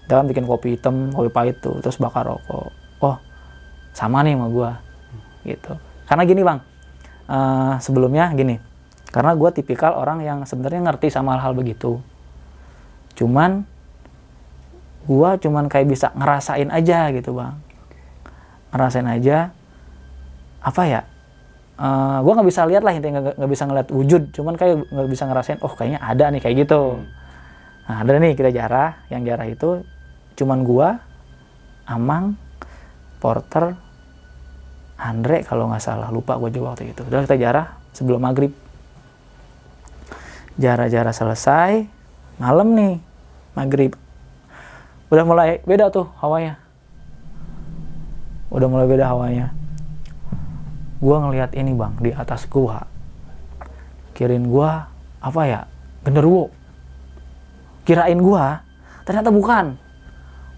[0.10, 2.68] dia kan bikin kopi hitam kopi pahit tuh terus bakar rokok.
[3.00, 3.16] Oh
[3.96, 4.72] sama nih sama gua
[5.48, 5.80] gitu.
[6.04, 6.60] Karena gini bang
[7.32, 8.70] eh, sebelumnya gini
[9.10, 11.98] karena gue tipikal orang yang sebenarnya ngerti sama hal-hal begitu.
[13.18, 13.66] Cuman
[15.10, 17.58] gue cuman kayak bisa ngerasain aja gitu bang.
[18.70, 19.50] Ngerasain aja
[20.62, 21.02] apa ya
[21.80, 24.30] eh gue nggak bisa lihat lah intinya nggak bisa ngeliat wujud.
[24.36, 27.02] Cuman kayak nggak bisa ngerasain oh kayaknya ada nih kayak gitu.
[27.90, 29.02] Nah ada nih kita jarah.
[29.10, 29.70] Yang jarah itu
[30.38, 31.02] cuman gua
[31.90, 32.38] Amang
[33.18, 33.74] Porter
[35.00, 36.12] Andre kalau nggak salah.
[36.12, 37.02] Lupa gue juga waktu itu.
[37.08, 38.52] Udah kita jarah sebelum maghrib.
[40.60, 41.88] Jarah-jarah selesai.
[42.38, 42.96] Malam nih
[43.56, 43.96] maghrib
[45.10, 46.58] udah mulai beda tuh hawanya
[48.54, 49.54] udah mulai beda hawanya
[51.00, 52.84] gua ngelihat ini bang di atas gua.
[54.14, 54.92] Kirain gua
[55.24, 55.62] apa ya?
[56.04, 56.52] Genderuwo.
[57.88, 58.62] Kirain gua
[59.08, 59.80] ternyata bukan.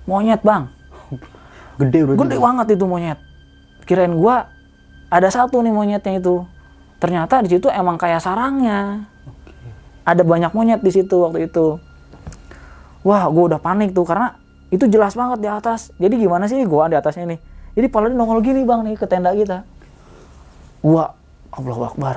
[0.09, 0.65] Monyet bang.
[1.77, 2.15] Gede udah.
[2.17, 3.19] gede banget itu monyet.
[3.85, 4.49] Kirain gua
[5.13, 6.41] ada satu nih monyetnya itu.
[6.97, 9.05] Ternyata di situ emang kayak sarangnya.
[10.01, 11.77] Ada banyak monyet di situ waktu itu.
[13.05, 14.40] Wah gua udah panik tuh karena
[14.71, 15.91] itu jelas banget di atas.
[15.99, 19.31] Jadi gimana sih gua di atasnya nih jadi palanya nongol gini bang nih ke tenda
[19.31, 19.63] kita.
[20.83, 21.15] Gua
[21.55, 22.15] Allah Akbar.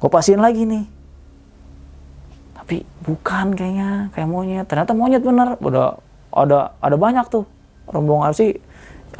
[0.00, 0.84] Gua pastiin lagi nih.
[2.56, 4.64] Tapi bukan kayaknya kayak monyet.
[4.64, 5.60] Ternyata monyet bener.
[5.60, 6.00] Udah
[6.32, 7.44] ada ada banyak tuh.
[7.84, 8.56] Rombongan sih?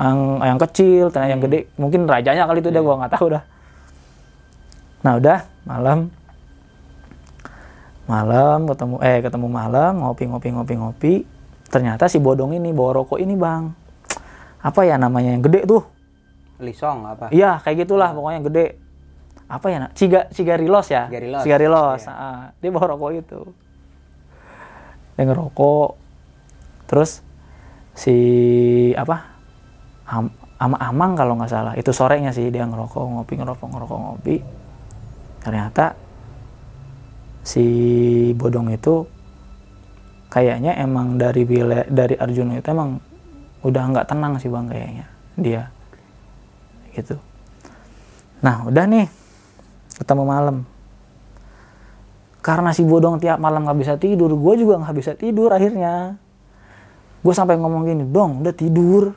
[0.01, 1.61] Yang yang kecil ternyata yang gede.
[1.77, 3.43] Mungkin rajanya kali itu udah gua nggak tahu dah.
[5.05, 5.99] Nah udah malam.
[8.05, 11.15] Malam ketemu eh ketemu malam ngopi ngopi ngopi ngopi
[11.69, 13.73] ternyata si bodong ini bawa rokok ini bang
[14.65, 15.83] apa ya namanya yang gede tuh
[16.63, 17.29] Lisong apa?
[17.35, 18.67] iya kayak gitulah pokoknya yang gede
[19.45, 21.43] apa ya ciga cigarilos ya Cigarilos.
[21.45, 22.13] cigarilos Iya.
[22.15, 22.43] ah.
[22.63, 23.41] dia bawa rokok itu
[25.15, 25.89] dia ngerokok
[26.91, 27.23] terus
[27.95, 28.17] si
[28.99, 29.31] apa
[30.05, 30.29] Am,
[30.61, 34.37] ama amang kalau nggak salah itu sorenya sih dia ngerokok ngopi ngerokok ngerokok ngopi
[35.41, 35.97] ternyata
[37.45, 37.65] si
[38.37, 39.05] bodong itu
[40.35, 42.99] kayaknya emang dari wila- dari Arjuna itu emang
[43.63, 45.07] udah nggak tenang sih bang kayaknya
[45.39, 45.63] dia.
[46.91, 47.15] Gitu.
[48.43, 49.07] Nah udah nih
[49.95, 50.57] ketemu malam.
[52.43, 56.19] Karena si bodong tiap malam nggak bisa tidur gue juga nggak bisa tidur akhirnya.
[57.23, 59.15] Gue sampai ngomong gini dong udah tidur.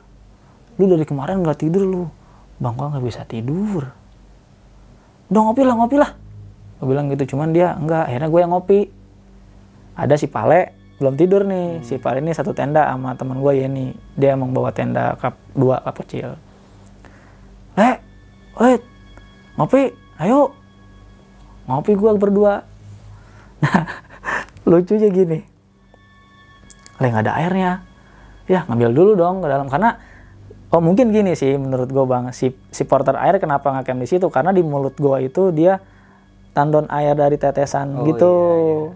[0.78, 2.06] Lu dari kemarin nggak tidur lu.
[2.62, 3.90] Bang gua nggak bisa tidur.
[5.26, 6.14] Dong ngopi lah ngopi lah.
[6.78, 8.06] Gue bilang gitu cuman dia enggak.
[8.06, 8.80] Akhirnya gue yang ngopi.
[9.98, 11.86] Ada si Pale belum tidur nih.
[11.86, 13.94] Si Pale ini satu tenda sama teman gue Yeni.
[14.18, 16.34] Dia emang bawa tenda kap dua kap kecil.
[17.78, 17.94] Eh
[18.58, 18.82] wait
[19.54, 19.94] ngopi?
[20.18, 20.52] Ayo.
[21.70, 22.54] Ngopi gue berdua.
[23.58, 23.86] Nah
[24.68, 25.40] lucunya gini.
[27.00, 27.72] Lah nggak ada airnya.
[28.44, 29.66] Ya ngambil dulu dong ke dalam.
[29.72, 29.96] Karena
[30.68, 32.28] oh mungkin gini sih menurut gue bang.
[32.36, 34.28] Si si porter air kenapa ngacamp di situ?
[34.28, 35.80] Karena di mulut gue itu dia
[36.52, 38.32] tandon air dari tetesan Oh, gitu.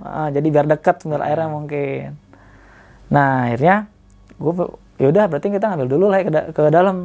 [0.01, 2.19] iya, Ah, jadi biar dekat sumber airnya mungkin.
[3.09, 3.87] Nah akhirnya
[4.37, 4.53] gue
[4.99, 6.97] yaudah berarti kita ngambil dulu lah ya ke, da- ke dalam.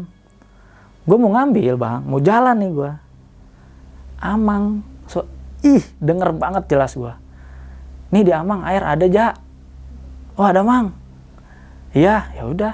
[1.07, 1.99] Gue mau ngambil bang.
[2.03, 2.91] Mau jalan nih gue
[4.19, 4.81] amang.
[5.05, 5.23] So
[5.61, 7.13] ih denger banget jelas gue
[8.07, 9.35] nih di amang air ada ja.
[10.37, 10.93] Oh ada mang.
[11.91, 12.73] Iya ya udah.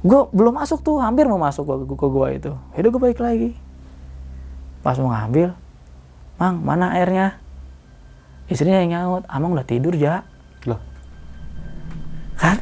[0.00, 2.54] Gue belum masuk tuh hampir mau masuk ke, ke gua itu.
[2.78, 3.50] Yaudah gue balik lagi.
[4.80, 5.52] Pas mau ngambil
[6.38, 7.36] mang mana airnya?
[8.48, 9.22] Istrinya yang nyaut.
[9.28, 10.24] Amang udah tidur ja.
[10.64, 10.80] Loh,
[12.40, 12.56] kan?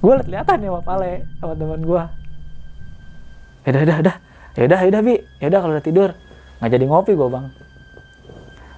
[0.00, 2.04] Gue lihat-lihatan ya sama Pale sama teman gue
[3.66, 4.16] yaudah yaudah yaudah
[4.54, 5.14] yaudah yaudah bi.
[5.42, 6.10] Yaudah kalau udah tidur.
[6.62, 7.46] Nggak jadi ngopi gue bang.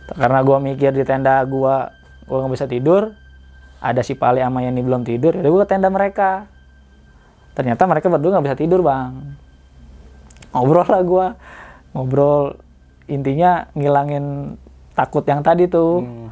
[0.09, 1.75] Karena gue mikir di tenda gue
[2.25, 3.12] gue nggak bisa tidur.
[3.79, 5.37] Ada si Pale sama Yani belum tidur.
[5.37, 6.49] Yaudah gue ke tenda mereka.
[7.53, 9.12] Ternyata mereka berdua nggak bisa tidur bang.
[10.57, 11.27] Ngobrol lah gue
[11.93, 12.57] ngobrol
[13.09, 14.55] intinya ngilangin
[14.92, 16.05] takut yang tadi tuh.
[16.05, 16.29] Hmm.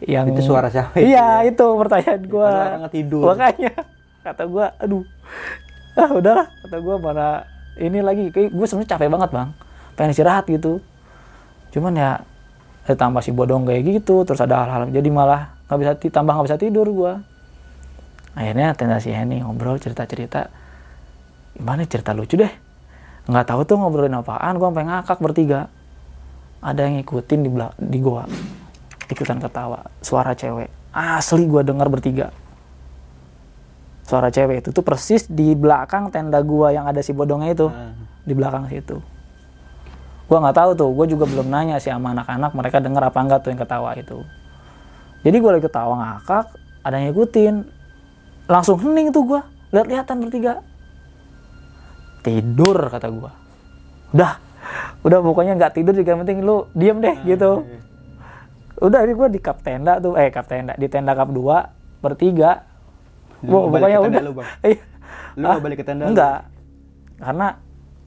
[0.00, 1.52] yang Itu suara siapa itu iya ya?
[1.52, 3.20] itu pertanyaan nggak tidur.
[3.28, 3.84] makanya
[4.24, 5.04] kata gua aduh
[6.00, 6.46] ah udahlah.
[6.64, 7.44] Kata gua mana
[7.76, 8.32] ini lagi?
[8.32, 9.48] Kayak gue sebenarnya capek banget bang.
[10.00, 10.80] Pengen istirahat gitu.
[11.76, 12.10] Cuman ya
[12.88, 16.46] eh, tambah si bodong kayak gitu terus ada hal-hal jadi malah nggak bisa tambah nggak
[16.48, 17.20] bisa tidur gua.
[18.32, 20.48] Akhirnya tenda si Henny ngobrol cerita-cerita.
[21.60, 22.52] Gimana cerita lucu deh.
[23.28, 25.68] Nggak tahu tuh ngobrolin apaan gua sampai ngakak bertiga
[26.60, 28.28] ada yang ngikutin di belak di gua.
[29.08, 29.80] Ikutan ketawa.
[30.04, 30.68] Suara cewek.
[30.92, 32.30] Asli gua dengar bertiga.
[34.04, 37.66] Suara cewek itu tuh persis di belakang tenda gua yang ada si bodongnya itu.
[37.72, 37.96] Ah.
[38.20, 39.00] di belakang situ.
[40.28, 40.90] Gua nggak tahu tuh.
[40.92, 44.18] Gua juga belum nanya sih sama anak-anak mereka denger apa enggak tuh yang ketawa itu.
[45.24, 46.46] Jadi gua lagi ketawa ngakak
[46.84, 47.54] ada yang ngikutin.
[48.46, 49.40] Langsung hening tuh gua.
[49.72, 50.60] Lihat-lihatan bertiga.
[52.20, 53.32] Tidur kata gua.
[54.12, 54.49] Udah
[55.00, 57.64] udah pokoknya nggak tidur juga yang penting lu diem deh gitu
[58.78, 61.40] udah ini gue di kap tenda tuh eh kap tenda di tenda kap 2
[62.00, 62.64] bertiga
[63.40, 64.48] Lu Gua- balik pokoknya udah lu, Bang?
[64.68, 64.82] Iya.
[65.34, 66.12] Lu Ah, balik ke tenda lu?
[66.12, 66.38] enggak
[67.16, 67.46] karena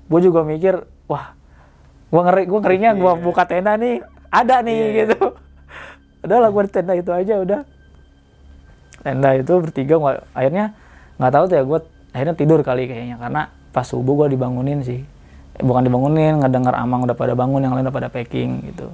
[0.04, 1.34] gue juga mikir wah
[2.08, 3.22] gue ngeri gue ngerinya gue Iya.
[3.22, 5.18] buka tenda nih ada nih gitu
[6.26, 7.62] udah lah gue di tenda itu aja udah
[9.00, 10.74] tenda itu bertiga gua, akhirnya
[11.16, 11.80] nggak tahu tuh ya gue
[12.12, 15.02] akhirnya tidur kali kayaknya karena pas subuh gue dibangunin sih
[15.62, 18.90] bukan dibangunin ngedengar amang udah pada bangun yang lain udah pada packing gitu.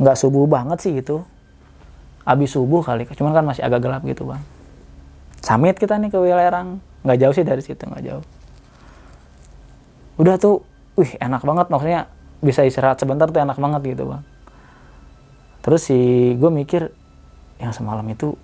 [0.00, 1.26] Nggak subuh banget sih gitu
[2.28, 4.44] abis subuh kali cuman kan masih agak gelap gitu bang.
[5.40, 8.24] Samit kita nih ke Wilerang nggak jauh sih dari situ nggak jauh.
[10.20, 10.60] Udah tuh
[11.00, 11.66] wih enak banget.
[11.72, 12.00] Maksudnya
[12.44, 14.22] bisa istirahat sebentar tuh enak banget gitu bang.
[15.64, 15.98] Terus si
[16.36, 16.92] gue mikir
[17.60, 18.36] yang semalam itu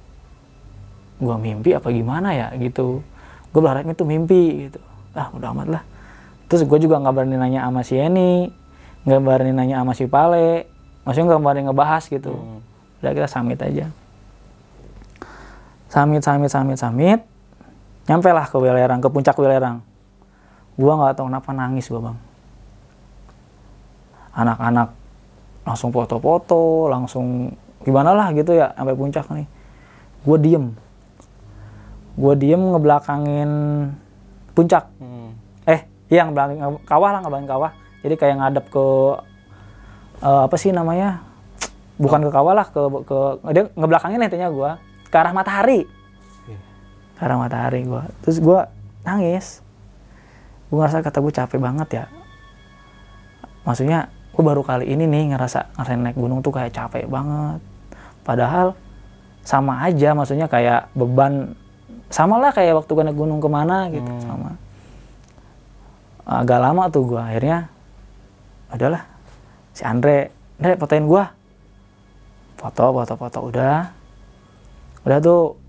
[1.20, 3.04] gue mimpi apa gimana ya gitu.
[3.52, 4.80] Gue berharap itu mimpi gitu.
[5.12, 5.82] Ah udah amat lah
[6.46, 8.48] terus gue juga nggak berani nanya sama si Eni
[9.04, 10.68] nggak berani nanya sama si Pale.
[11.04, 12.32] Maksudnya nggak berani ngebahas gitu.
[13.04, 13.92] Udah kita samit aja.
[15.92, 17.20] Samit samit samit samit
[18.04, 19.80] nyampe lah ke Wilerang ke puncak Wilerang
[20.76, 22.18] gua nggak tahu kenapa nangis gua bang.
[24.34, 24.88] Anak-anak
[25.64, 29.46] langsung foto-foto langsung gimana lah gitu ya sampai puncak nih.
[30.24, 30.72] Gue diem.
[32.16, 33.50] Gue diem ngebelakangin
[34.56, 34.88] puncak.
[34.96, 35.33] Hmm.
[36.12, 37.70] Iya ngebelakangin kawah lah ngebelakangin kawah.
[38.04, 38.86] Jadi kayak ngadep ke
[40.20, 41.24] eh, apa sih namanya?
[41.96, 43.18] Bukan ke kawah lah ke ke
[43.54, 44.70] dia ngebelakangin intinya gue
[45.08, 45.86] ke arah matahari.
[47.16, 48.60] Ke arah matahari gue terus gue
[49.06, 49.64] nangis.
[50.68, 52.04] Gue ngerasa kata gue capek banget ya.
[53.64, 57.62] Maksudnya gue baru kali ini nih ngerasa ngerasain naik gunung tuh kayak capek banget.
[58.26, 58.74] Padahal
[59.46, 61.56] sama aja maksudnya kayak beban.
[62.12, 64.60] Sama lah kayak waktu gue naik gunung ke mana gitu sama
[66.24, 67.68] agak lama tuh gue akhirnya
[68.72, 69.04] adalah
[69.76, 71.24] si Andre Andre fotoin gue
[72.56, 73.38] foto foto foto.
[73.52, 73.92] Udah.
[75.04, 75.60] Udah tuh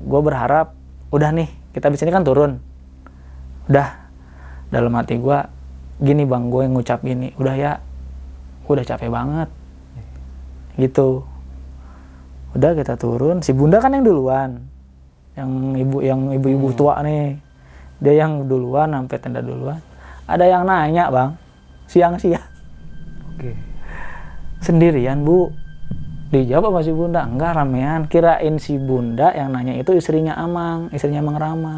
[0.00, 0.74] gue berharap
[1.14, 2.58] udah nih kita di sini kan turun.
[3.70, 4.10] Udah.
[4.74, 5.38] Dalam hati gue
[6.02, 7.30] gini bang gue yang ngucap gini.
[7.38, 7.72] Udah ya.
[8.66, 9.48] Gue udah capek banget.
[10.74, 11.22] Gitu.
[12.58, 13.46] Udah kita turun.
[13.46, 14.58] Si bunda kan yang duluan.
[15.38, 15.50] Yang
[15.86, 17.38] ibu yang ibu-ibu tua nih.
[18.02, 19.78] Dia yang duluan sampai tenda duluan
[20.30, 21.30] ada yang nanya bang.
[21.90, 22.46] Siang-siang.
[23.34, 23.52] Oke.
[24.62, 25.50] sendirian bu.
[26.30, 27.26] Dijawab sama si bunda.
[27.26, 28.06] Enggak ramean.
[28.06, 30.86] Kirain si bunda yang nanya itu istrinya amang.
[30.94, 31.76] Istrinya amang rama.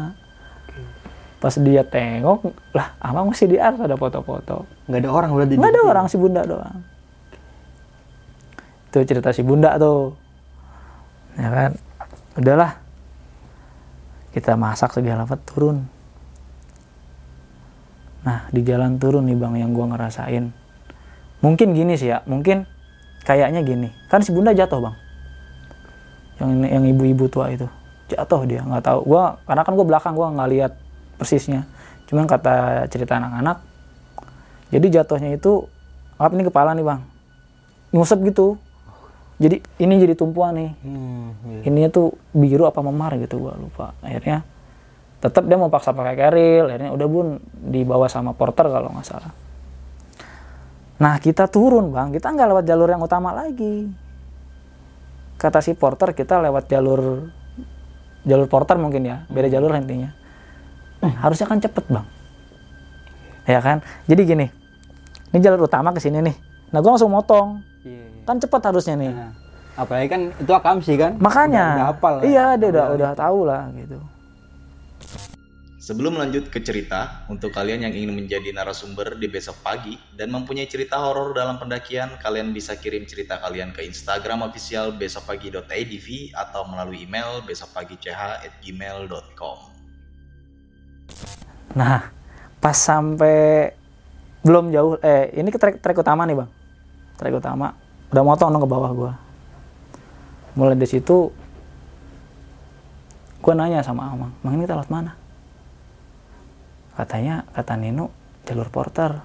[1.41, 4.69] Pas dia tengok lah amang masih di atas ada foto-foto.
[4.87, 5.53] Nggak ada orang berarti.
[5.57, 6.79] nggak ada orang si bunda doang.
[8.93, 10.13] Itu cerita si bunda tuh.
[11.35, 11.71] Ya kan?
[12.37, 12.71] Udahlah.
[14.31, 15.92] Kita masak segala apa turun
[18.23, 20.51] nah di jalan turun nih bang yang gua ngerasain.
[21.43, 22.63] Mungkin gini sih ya mungkin
[23.27, 23.91] kayaknya gini.
[24.07, 24.95] Kan si bunda jatuh bang.
[26.39, 27.67] Yang yang ibu-ibu tua itu.
[28.07, 28.99] Jatuh dia nggak tahu.
[29.03, 30.71] Gua karena kan gua belakang gua nggak lihat
[31.19, 31.67] persisnya.
[32.07, 33.73] Cuman kata cerita anak-anak
[34.73, 35.69] jadi jatuhnya itu
[36.17, 37.01] apa ini kepala nih bang.
[37.93, 38.57] Ngusep gitu.
[39.37, 40.71] Jadi ini jadi tumpuan nih.
[40.81, 41.61] Hmm, iya.
[41.69, 43.93] ininya tuh biru apa memar gitu gua lupa.
[44.01, 44.41] Akhirnya
[45.23, 49.31] tetap dia mau paksa pakai keril akhirnya udah bun dibawa sama porter kalau nggak salah.
[50.99, 52.11] Nah kita turun bang.
[52.11, 53.87] Kita nggak lewat jalur yang utama lagi.
[55.39, 57.31] Kata si porter kita lewat jalur
[58.27, 59.23] jalur porter mungkin ya.
[59.31, 60.11] Beda jalur intinya.
[60.99, 62.07] Eh, harusnya kan cepet bang.
[63.47, 63.79] Ya kan?
[64.11, 64.47] Jadi gini
[65.31, 66.35] ini jalur utama ke sini nih.
[66.75, 67.63] Nah gua langsung motong.
[67.87, 68.23] Iya, iya.
[68.27, 69.11] kan cepet harusnya nih.
[69.15, 69.31] Nah,
[69.79, 71.15] apalagi kan itu akamsi kan.
[71.15, 71.63] makanya.
[71.63, 73.97] Udah, udah hafal iya dia udah udah tahu lah gitu
[75.83, 80.63] Sebelum lanjut ke cerita, untuk kalian yang ingin menjadi narasumber di besok pagi dan mempunyai
[80.63, 86.07] cerita horor dalam pendakian, kalian bisa kirim cerita kalian ke Instagram official besokpagi.idv
[86.39, 89.57] atau melalui email besokpagi.ch@gmail.com.
[91.75, 92.07] Nah,
[92.63, 93.75] pas sampai
[94.39, 96.47] belum jauh, eh ini ke trek, trek utama nih bang,
[97.19, 97.75] trek utama,
[98.07, 99.19] udah motong dong ke bawah gua.
[100.55, 101.27] Mulai dari situ,
[103.43, 105.19] gua nanya sama Amang, Mang ini kita mana?
[106.93, 108.13] Katanya, kata Nino,
[108.45, 109.17] jalur porter.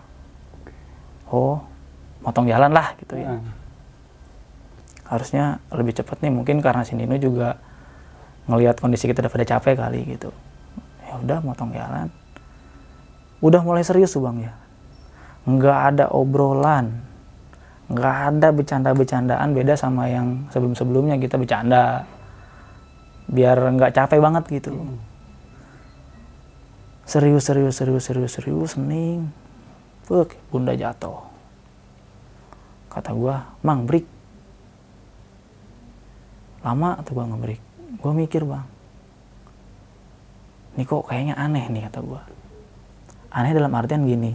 [1.28, 1.61] Oh,
[2.24, 3.37] motong jalan lah gitu ya.
[3.37, 3.57] Nah,
[5.09, 7.57] Harusnya lebih cepat nih, mungkin karena si Nino juga
[8.48, 10.33] ngelihat kondisi kita udah pada capek kali gitu.
[11.04, 12.12] Ya udah, motong jalan.
[13.40, 14.52] Udah mulai serius tuh bang ya.
[15.48, 17.04] Nggak ada obrolan.
[17.88, 22.04] Nggak ada bercanda-bercandaan beda sama yang sebelum-sebelumnya kita bercanda.
[23.28, 24.76] Biar nggak capek banget gitu
[27.08, 29.32] serius serius serius serius serius sening
[30.08, 31.20] Buk, bunda jatuh.
[32.88, 34.08] Kata gua mang break.
[36.64, 37.60] Lama tuh gua ngebreak.
[38.00, 38.64] Gua mikir bang
[40.78, 42.22] ini kok kayaknya aneh nih kata gua.
[43.34, 44.30] Aneh dalam artian gini.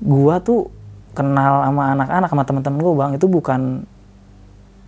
[0.00, 0.72] Gua tuh
[1.12, 3.84] kenal sama anak-anak sama teman-teman gua bang itu bukan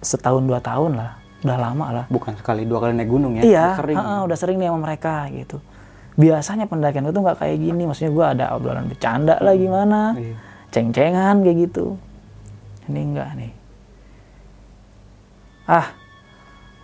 [0.00, 2.04] setahun dua tahun lah udah lama lah.
[2.10, 3.42] Bukan sekali dua kali naik gunung ya.
[3.46, 3.96] iya Udah Sering.
[3.96, 5.56] ha-ha, udah sering nih sama mereka gitu.
[6.18, 10.12] Biasanya pendakian itu nggak kayak gini maksudnya gua ada obrolan bercanda lah gimana?
[10.18, 10.36] Iya.
[10.74, 11.96] ceng-cengan kayak gitu.
[12.90, 13.52] Ini enggak nih.
[15.66, 15.86] Ah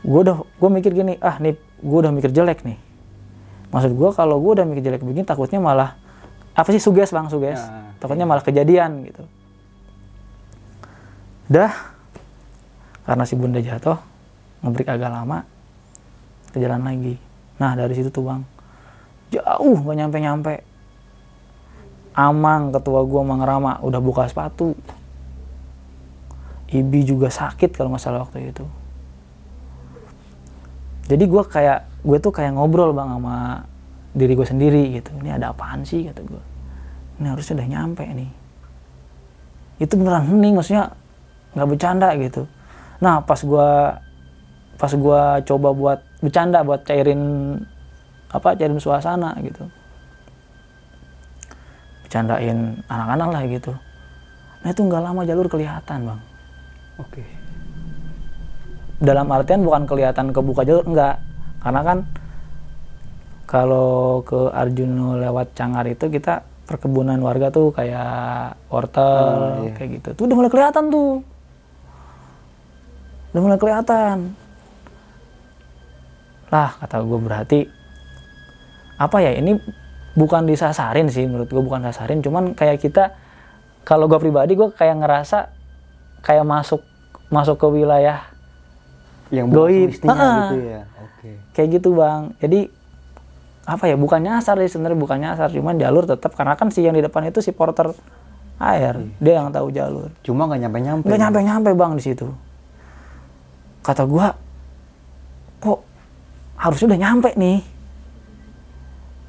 [0.03, 2.79] gue udah gue mikir gini ah nih gue udah mikir jelek nih.
[3.71, 5.95] Maksud gue kalau gue udah mikir jelek begini takutnya malah
[6.53, 7.61] apa sih suges bang suges?
[7.61, 9.25] Ya, takutnya malah kejadian gitu.
[11.49, 11.73] Dah.
[13.03, 13.99] Karena si bunda jatuh
[14.63, 15.45] ngebrik agak lama
[16.55, 17.15] ke jalan lagi
[17.59, 18.43] nah dari situ tuh bang
[19.33, 20.55] jauh gak nyampe nyampe
[22.13, 24.77] Amang ketua gua Mang Rama udah buka sepatu.
[26.69, 28.65] Ibi juga sakit kalau nggak salah waktu itu.
[31.09, 33.65] Jadi gua kayak gue tuh kayak ngobrol bang sama
[34.13, 35.13] diri gue sendiri gitu.
[35.25, 36.43] Ini ada apaan sih kata gue.
[37.21, 38.31] Ini harusnya udah nyampe nih.
[39.81, 40.93] Itu beneran hening maksudnya
[41.57, 42.45] nggak bercanda gitu.
[43.01, 44.01] Nah pas gua
[44.83, 47.55] pas gua coba buat bercanda buat cairin
[48.35, 49.63] apa cairin suasana gitu.
[52.03, 53.73] Bercandain anak-anak lah gitu.
[54.67, 56.21] Nah itu nggak lama jalur kelihatan bang.
[56.99, 57.23] Oke.
[59.03, 61.19] dalam artian bukan kelihatan kebuka jalur enggak
[61.59, 61.99] karena kan
[63.51, 69.75] kalau ke Arjuno lewat Cangar itu kita perkebunan warga tuh kayak wortel iya.
[69.75, 70.09] kayak gitu.
[70.15, 71.19] Tuh udah mulai kelihatan tuh.
[73.35, 74.42] Udah mulai kelihatan
[76.53, 77.61] lah kata gue berarti
[79.01, 79.57] apa ya ini
[80.13, 83.17] bukan disasarin sih menurut gue bukan sasarin cuman kayak kita
[83.83, 85.49] kalau gue pribadi gue kayak ngerasa
[86.21, 86.85] kayak masuk
[87.33, 88.29] masuk ke wilayah
[89.33, 89.91] Yang Goib.
[90.13, 90.53] Ah.
[90.53, 90.83] gitu ya.
[91.01, 91.31] Oke.
[91.57, 92.69] kayak gitu bang jadi
[93.65, 96.93] apa ya bukan nyasar sih sebenarnya bukan nyasar cuman jalur tetap karena kan si yang
[96.93, 97.97] di depan itu si porter
[98.61, 101.07] air dia yang tahu jalur Cuma nggak nyampe-nyampe.
[101.09, 102.29] nggak nyampe nyampe bang di situ
[103.81, 104.37] kata gua
[105.63, 105.81] kok
[106.63, 107.59] harusnya udah nyampe nih.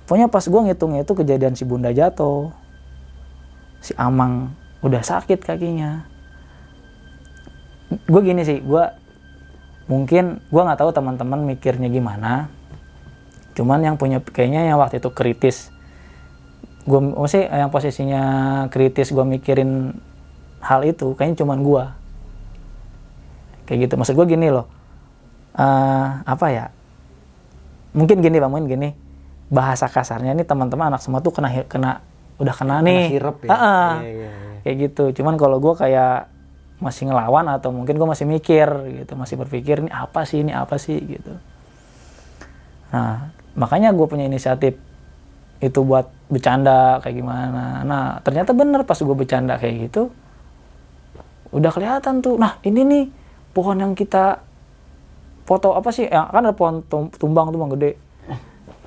[0.05, 2.53] Pokoknya pas gua ngitung itu kejadian si bunda jatuh.
[3.81, 4.53] Si amang
[4.85, 6.05] udah sakit kakinya.
[8.05, 8.93] Gue gini sih gua
[9.89, 12.53] mungkin gua nggak tahu teman-teman mikirnya gimana.
[13.57, 15.73] Cuman yang punya kayaknya yang waktu itu kritis.
[16.85, 18.23] Gue maksudnya yang posisinya
[18.67, 19.95] kritis gue mikirin
[20.59, 21.83] hal itu kayaknya cuman gua.
[23.65, 23.93] Kayak gitu.
[23.97, 24.67] Maksud gue gini loh.
[25.53, 26.65] Eh, apa ya
[27.93, 28.89] mungkin gini bang mungkin gini
[29.53, 32.01] bahasa kasarnya ini teman-teman anak semua tuh kena kena
[32.41, 33.49] udah kena nih sirep ya?
[33.49, 33.91] Ah, ah.
[34.01, 34.57] Iya, iya, iya.
[34.65, 36.33] kayak gitu cuman kalau gue kayak
[36.81, 38.67] masih ngelawan atau mungkin gue masih mikir
[39.05, 41.37] gitu masih berpikir ini apa sih ini apa sih gitu
[42.89, 44.75] nah makanya gue punya inisiatif
[45.63, 50.09] itu buat bercanda kayak gimana nah ternyata bener pas gue bercanda kayak gitu
[51.53, 53.03] udah kelihatan tuh nah ini nih
[53.53, 54.41] pohon yang kita
[55.43, 56.07] foto apa sih?
[56.07, 57.99] Ya kan ada pohon tum- tumbang tumbang gede.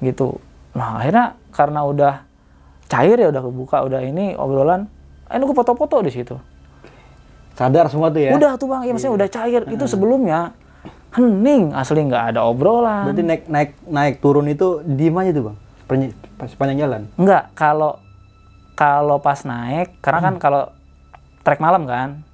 [0.01, 0.37] Gitu.
[0.77, 2.15] Nah akhirnya karena udah
[2.87, 4.87] cair ya udah kebuka udah ini obrolan
[5.27, 6.37] eh gue foto-foto di situ.
[7.57, 8.37] Sadar semua tuh ya.
[8.37, 8.85] udah tuh bang.
[8.85, 9.63] Ya maksudnya udah cair.
[9.67, 10.53] Itu sebelumnya
[11.17, 11.73] hening.
[11.73, 13.09] Asli nggak ada obrolan.
[13.09, 15.57] Berarti naik naik naik turun itu diem aja tuh bang.
[16.45, 17.03] Sepanjang, jalan.
[17.15, 18.03] Enggak, kalau
[18.77, 20.69] kalau pas naik, karena kan kalau
[21.47, 22.27] trek malam kan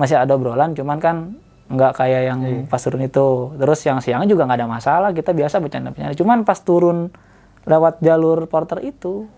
[0.00, 1.16] masih ada obrolan, cuman kan
[1.70, 3.54] nggak kayak yang pas turun itu.
[3.58, 6.16] Terus yang siang juga nggak ada masalah, kita biasa bercanda-bercanda.
[6.16, 7.12] Cuman pas turun
[7.62, 9.30] lewat jalur porter itu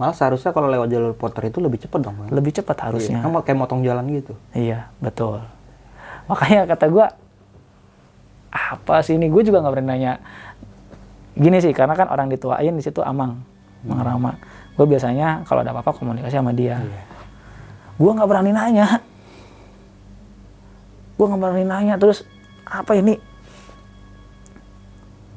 [0.00, 2.28] Malah seharusnya kalau lewat jalur porter itu lebih cepet dong bang.
[2.34, 3.22] lebih cepat harusnya.
[3.22, 4.34] Kan kayak motong jalan gitu.
[4.50, 5.44] Iya, betul.
[6.26, 7.14] Makanya kata gua
[8.50, 9.30] apa sih ini?
[9.30, 10.12] Gue juga nggak berani nanya.
[11.38, 13.40] Gini sih, karena kan orang dituain di situ Amang,
[13.86, 14.36] Mang Rama.
[14.74, 16.82] Gue biasanya kalau ada apa-apa komunikasi sama dia.
[17.94, 19.00] Gue nggak berani nanya.
[21.22, 21.94] Gue nggak berani nanya.
[22.02, 22.26] Terus
[22.66, 23.14] apa ini?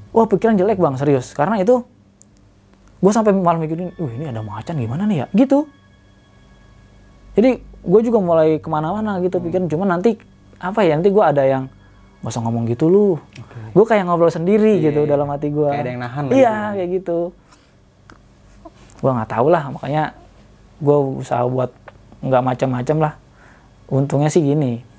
[0.09, 1.29] Wah pikiran jelek bang, serius.
[1.37, 1.85] Karena itu
[3.05, 5.25] gue sampai malam mikirin, uh ini ada macan gimana nih ya?
[5.29, 5.69] Gitu.
[7.37, 9.69] Jadi gue juga mulai ke mana-mana gitu pikiran.
[9.69, 10.17] Cuman nanti
[10.57, 10.97] apa ya?
[10.97, 11.69] Nanti gue ada yang
[12.25, 13.21] gak usah ngomong gitu lu.
[13.77, 15.69] Gue kayak ngobrol sendiri gitu dalam hati gue.
[15.69, 16.73] Kayak ada yang nahan Iya gitu.
[16.73, 17.19] kayak gitu.
[19.05, 20.03] Gue nggak tahu lah makanya
[20.81, 21.69] gue usaha buat
[22.25, 23.13] nggak macam-macam lah.
[23.85, 24.94] Untungnya sih gini.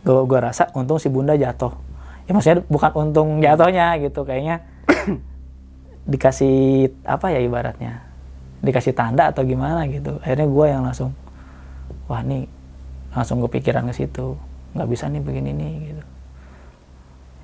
[0.00, 1.72] Gue gua rasa untung si bunda jatuh.
[2.24, 4.62] Ya maksudnya bukan untung jatuhnya gitu kayaknya
[6.06, 6.56] dikasih
[7.02, 8.02] apa ya ibaratnya
[8.60, 11.10] dikasih tanda atau gimana gitu akhirnya gue yang langsung
[12.06, 12.44] wah nih
[13.10, 14.36] langsung kepikiran ke situ
[14.72, 16.02] nggak bisa nih begini nih gitu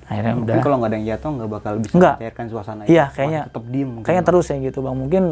[0.07, 2.15] akhirnya Mungkin udah kalau nggak ada yang jatuh nggak bakal bisa Nggak.
[2.17, 3.41] mencairkan suasana Iya, kayaknya.
[3.49, 3.91] Tetap diem.
[4.01, 5.25] kayaknya terus ya gitu bang mungkin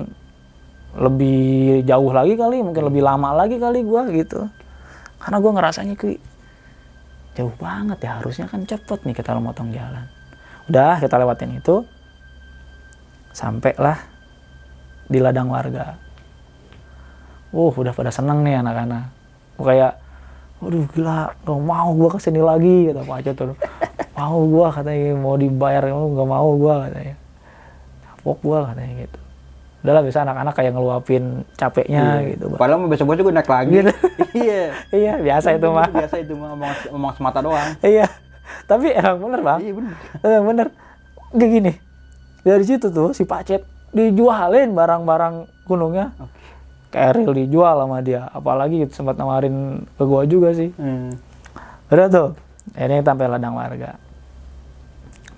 [0.95, 1.43] lebih
[1.85, 4.41] jauh lagi kali mungkin lebih lama lagi kali gue gitu
[5.19, 6.11] karena gue ngerasanya ki
[7.35, 10.07] jauh banget ya harusnya kan cepet nih kita motong jalan.
[10.71, 11.83] Udah kita lewatin itu.
[13.35, 13.99] Sampailah
[15.11, 15.99] di ladang warga.
[17.51, 19.11] Uh udah pada seneng nih anak-anak.
[19.59, 19.93] Gua kayak
[20.63, 23.59] waduh gila gak mau gua ke sini lagi kata Pak Aco tuh.
[24.15, 27.15] Mau gua katanya mau dibayar gak mau gua katanya.
[28.07, 29.24] Kapok gua katanya gitu
[29.85, 31.25] udahlah bisa anak-anak kayak ngeluapin
[31.55, 32.59] capeknya gitu Bang.
[32.59, 33.85] Padahal mau besok besok gue naik lagi.
[33.85, 33.93] Gitu.
[34.49, 34.63] iya.
[34.91, 37.69] iya biasa itu mah Biasa itu mah ngomong, ngomong semata doang.
[37.85, 38.09] iya
[38.65, 39.93] tapi emang bener bang Iya bener.
[40.21, 40.67] Eh, bener
[41.37, 41.73] kayak gini
[42.41, 43.61] dari situ tuh si Pacet
[43.93, 46.13] dijualin barang-barang gunungnya
[46.89, 51.13] keril dijual sama dia apalagi gitu, sempat nawarin ke gua juga sih Hmm.
[51.91, 52.29] udah tuh
[52.73, 53.99] kita sampai ladang warga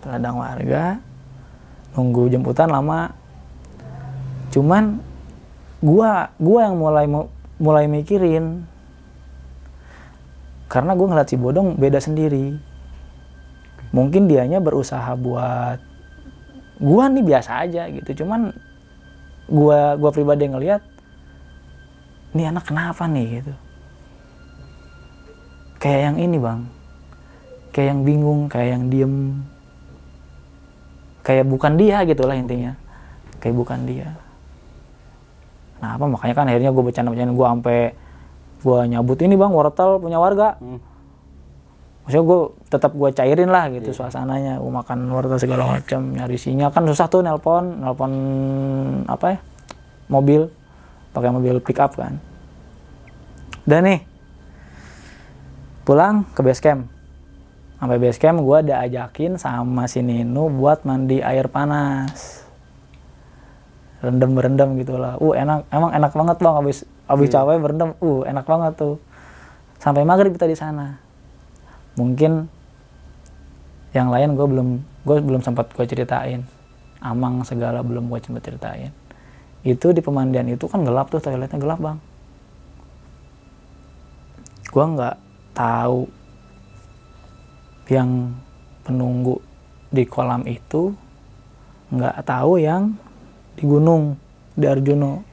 [0.07, 1.01] ladang warga
[1.97, 3.11] nunggu jemputan lama
[4.57, 5.05] cuman
[5.85, 7.29] gua gua yang mulai mu-
[7.61, 8.65] mulai mikirin.
[10.73, 12.57] Karena gua ngeliat si bodong beda sendiri.
[13.93, 15.79] Mungkin dianya berusaha buat
[16.81, 18.25] gua nih biasa aja gitu.
[18.25, 18.57] Cuman
[19.47, 20.81] gua gua pribadi ngelihat
[22.33, 23.41] ini anak kenapa nih?
[23.41, 23.53] gitu.
[25.77, 26.61] Kayak yang ini bang.
[27.77, 29.15] Kayak yang bingung kayak yang diem.
[31.21, 32.73] Kayak bukan dia gitu lah intinya.
[33.37, 34.26] Kayak bukan dia
[35.77, 37.79] nah apa makanya kan akhirnya gue bercanda-bercanda gue sampai
[38.65, 40.57] gue nyabut ini bang wortel punya warga.
[40.59, 40.81] Hmm.
[42.07, 44.63] maksudnya gue tetap gue cairin lah gitu suasananya.
[44.63, 48.13] Gue makan wortel segala macam nyari sinyal kan susah tuh nelpon nelpon
[49.11, 49.39] apa ya?
[50.07, 50.47] Mobil
[51.11, 52.23] pakai mobil pick up kan.
[53.67, 54.01] Dan nih.
[55.83, 56.87] Pulang ke base camp.
[57.83, 62.46] Sampai base camp gue ada ajakin sama si Nino buat mandi air panas
[64.07, 65.19] rendem berendam gitu lah.
[65.19, 66.79] Uh enak emang enak banget bang abis
[67.11, 68.97] abis capek berendam uh enak banget tuh.
[69.83, 71.03] Sampai maghrib kita di sana.
[71.99, 72.47] Mungkin
[73.91, 74.69] yang lain gue belum
[75.03, 76.47] gue belum sempat gue ceritain.
[77.03, 78.95] Amang segala belum gue sempat ceritain.
[79.67, 81.99] Itu di pemandian itu kan gelap tuh toiletnya gelap bang.
[84.71, 85.17] Gue nggak
[85.57, 86.07] tahu
[87.91, 88.35] yang
[88.83, 89.39] penunggu
[89.91, 90.95] di kolam itu
[91.95, 92.99] nggak tahu yang
[93.57, 94.21] di gunung
[94.53, 95.25] di Arjuno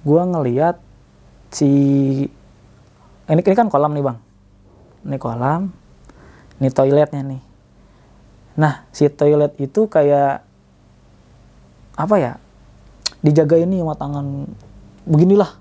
[0.00, 0.80] gue ngeliat
[1.52, 1.70] si
[3.30, 4.18] ini, ini kan kolam nih bang.
[5.06, 5.70] Ini kolam
[6.58, 7.42] ini toiletnya nih.
[8.58, 10.42] Nah si toilet itu kayak
[12.00, 12.32] apa ya
[13.20, 14.26] dijaga ini sama tangan
[15.04, 15.52] beginilah.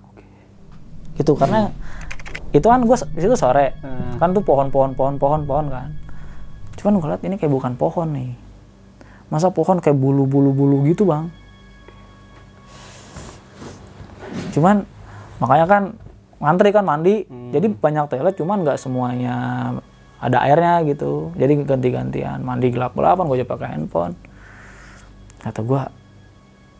[1.19, 1.69] Gitu karena
[2.55, 3.75] itu kan gue di situ sore.
[3.83, 4.17] Hmm.
[4.17, 5.89] kan tuh pohon-pohon pohon-pohon pohon kan.
[6.79, 8.48] Cuman gue liat ini kayak bukan pohon nih
[9.29, 11.29] masa pohon kayak bulu-bulu bulu gitu bang?
[14.53, 14.85] Cuman
[15.37, 15.83] makanya kan
[16.41, 17.25] ngantri kan mandi.
[17.29, 19.35] Jadi banyak toilet cuman nggak semuanya
[20.19, 21.33] ada airnya gitu.
[21.37, 24.13] Jadi ganti-gantian mandi gelap-gelapan gue coba pakai handphone.
[25.39, 25.81] Kata gue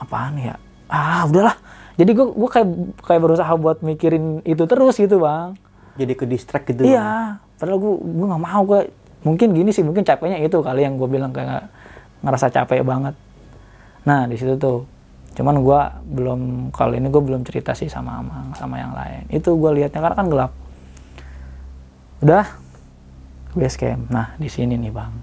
[0.02, 0.56] apaan ya?
[0.90, 1.56] Ah udahlah.
[1.96, 2.68] Jadi gue gue kayak
[3.06, 5.54] kayak berusaha buat mikirin itu terus gitu bang.
[5.96, 6.84] Jadi ke distract gitu.
[6.84, 6.92] Bang.
[6.92, 7.10] iya
[7.60, 8.82] padahal gue gue nggak mau gue
[9.20, 11.68] mungkin gini sih mungkin capeknya itu kali yang gue bilang kayak
[12.20, 13.16] ngerasa capek banget.
[14.04, 14.84] Nah di situ tuh
[15.38, 15.82] cuman gue
[16.20, 16.42] belum
[16.76, 19.24] kali ini gue belum cerita sih sama Amang sama yang lain.
[19.32, 20.52] Itu gue lihatnya karena kan gelap.
[22.20, 22.46] Udah
[23.56, 24.12] base camp.
[24.12, 25.14] Nah di sini nih bang.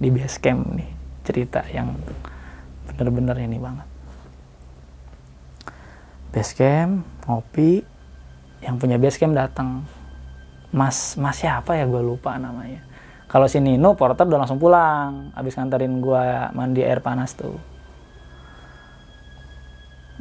[0.00, 0.90] Di base camp nih
[1.24, 1.92] cerita yang
[2.88, 3.88] bener-bener ini banget.
[6.32, 7.84] Base camp ngopi.
[8.64, 9.84] Yang punya base camp datang.
[10.72, 11.84] Mas mas siapa ya?
[11.84, 12.93] Gue lupa namanya
[13.34, 15.34] kalau si Nino porter udah langsung pulang.
[15.34, 16.24] Abis nganterin gue
[16.54, 17.58] mandi air panas tuh.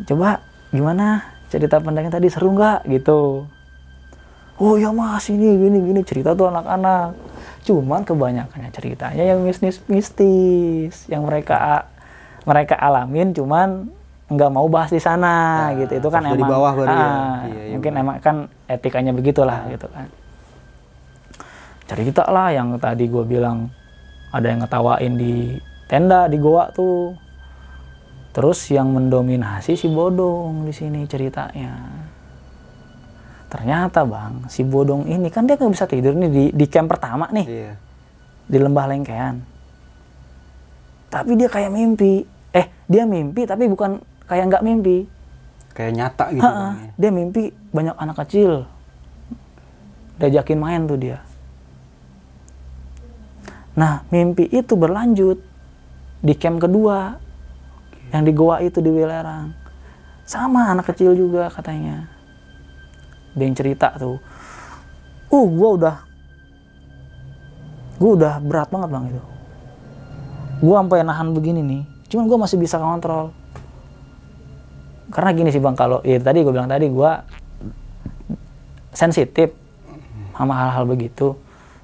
[0.09, 0.41] Coba
[0.73, 1.21] gimana
[1.53, 2.25] cerita pendeknya tadi?
[2.33, 2.89] Seru nggak?
[2.89, 3.45] Gitu.
[4.57, 6.01] Oh ya mas ini gini gini.
[6.01, 7.13] Cerita tuh anak-anak.
[7.61, 11.05] Cuman kebanyakannya ceritanya yang mistis mistis.
[11.05, 11.85] Yang mereka
[12.49, 13.93] mereka alamin cuman
[14.25, 16.01] nggak mau bahas di sana Nah, gitu.
[16.01, 16.97] Itu kan emang dari bawah baru ya.
[16.97, 18.35] ah, Iya, iya, mungkin emang kan
[18.65, 20.09] etikanya begitulah gitu kan
[21.87, 23.69] cerita lah yang tadi gue bilang.
[24.33, 25.33] Ada yang ngetawain di
[25.85, 27.13] tenda di goa tuh.
[28.33, 31.77] Terus yang mendominasi si bodong di sini ceritanya.
[33.45, 37.29] Ternyata bang si bodong ini kan dia nggak bisa tidur nih di di camp pertama
[37.29, 37.45] nih.
[37.45, 37.73] Iya.
[38.43, 39.39] di lembah lengkean.
[41.13, 42.25] Tapi dia kayak mimpi.
[42.51, 45.05] Eh dia mimpi tapi bukan kayak nggak mimpi.
[45.77, 46.73] Kayak nyata gitu bang.
[46.73, 46.89] ya.
[46.97, 48.65] dia mimpi banyak anak kecil.
[50.17, 51.21] Diajakin main tuh dia
[53.73, 55.41] nah mimpi itu berlanjut
[56.23, 57.17] di camp kedua
[58.13, 59.51] yang di goa itu di Wilerang.
[60.23, 62.07] Sama anak kecil juga katanya.
[63.33, 64.21] Dia yang cerita tuh
[65.33, 65.95] uh gua udah
[67.97, 69.23] gua udah berat banget bang itu.
[70.63, 73.33] Gua sampai nahan begini nih cuman gua masih bisa kontrol
[75.13, 77.11] karena gini sih bang kalau ya tadi gue bilang tadi gue
[78.89, 79.53] sensitif
[80.33, 81.37] sama hal-hal begitu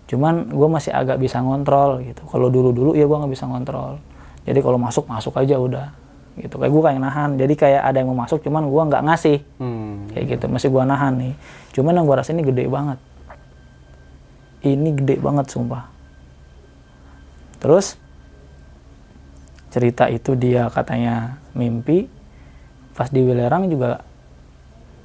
[0.10, 2.26] cuman gue masih agak bisa ngontrol gitu.
[2.26, 4.02] Kalau dulu dulu ya gue nggak bisa ngontrol.
[4.42, 5.94] Jadi kalau masuk masuk aja udah
[6.42, 6.58] gitu.
[6.58, 7.30] Kayak gue kayak nahan.
[7.38, 9.38] Jadi kayak ada yang mau masuk cuman gue nggak ngasih.
[9.62, 10.10] Hmm.
[10.10, 10.46] kayak gitu.
[10.50, 11.34] Masih gue nahan nih.
[11.78, 12.98] Cuman yang gue rasa ini gede banget.
[14.66, 15.86] Ini gede banget sumpah.
[17.62, 17.94] Terus
[19.70, 22.10] cerita itu dia katanya mimpi.
[22.98, 24.02] Pas di Wilerang juga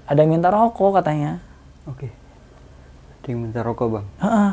[0.08, 1.44] ada yang minta rokok katanya.
[1.84, 2.08] Oke.
[3.20, 4.06] Ada yang minta rokok bang.
[4.24, 4.52] Heeh.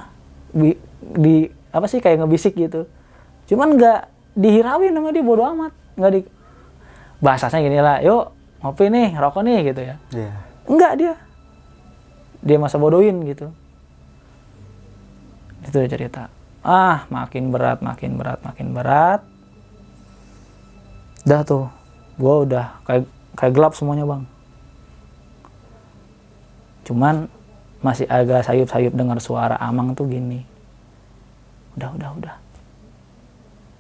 [0.52, 2.86] Bi- di apa sih kayak ngebisik gitu.
[3.48, 4.00] Cuman nggak
[4.36, 5.72] dihirauin sama dia bodo amat.
[5.96, 6.22] Nggak di
[7.22, 9.96] bahasanya gini lah yuk ngopi nih rokok nih gitu ya.
[10.14, 10.32] Iya.
[10.70, 11.14] enggak dia.
[12.42, 13.54] Dia masa bodohin gitu.
[15.66, 16.30] Itu dia cerita.
[16.62, 19.22] Ah makin berat makin berat makin berat.
[21.26, 21.70] Dah tuh
[22.18, 23.06] gue udah kayak
[23.38, 24.24] kayak gelap semuanya bang.
[26.86, 27.30] Cuman
[27.82, 30.46] masih agak sayup-sayup dengar suara Amang tuh gini.
[31.78, 32.36] Udah udah udah.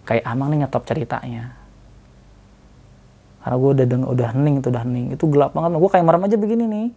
[0.06, 1.54] Kayak Amang nih nyetop ceritanya.
[3.41, 6.26] Karena gue udah deng udah hening itu udah hening itu gelap banget gue kayak merem
[6.26, 6.88] aja begini nih.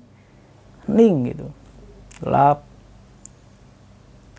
[0.88, 1.46] Hening gitu.
[2.20, 2.58] Gelap.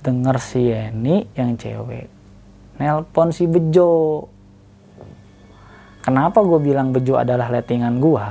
[0.05, 2.13] Denger si Yeni yang cewek
[2.79, 4.27] nelpon si Bejo.
[6.03, 8.27] Kenapa gue bilang Bejo adalah lettingan gue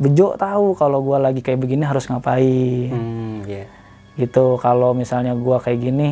[0.00, 2.88] Bejo tahu kalau gue lagi kayak begini harus ngapain.
[2.88, 3.68] Hmm, iya.
[4.16, 6.08] gitu kalau misalnya gue kayak gini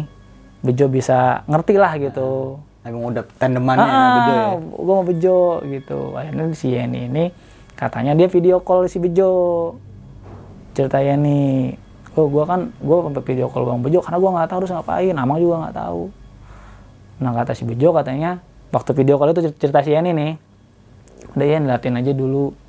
[0.60, 2.60] Bejo bisa ngerti lah gitu.
[2.84, 4.46] Emang udah tandemannya ya, Bejo ya.
[4.60, 5.98] gue mau Bejo gitu.
[6.20, 7.24] Akhirnya si Yeni ini
[7.80, 9.32] katanya dia video call si Bejo.
[10.76, 11.72] Cerita Yeni
[12.12, 15.16] oh gue kan gue sampai video call bang Bejo karena gue nggak tahu harus ngapain
[15.16, 16.02] Amang juga nggak tahu.
[17.24, 20.32] Nah kata si Bejo katanya waktu video call itu cerita si Yeni nih.
[21.32, 22.67] Udah ya liatin aja dulu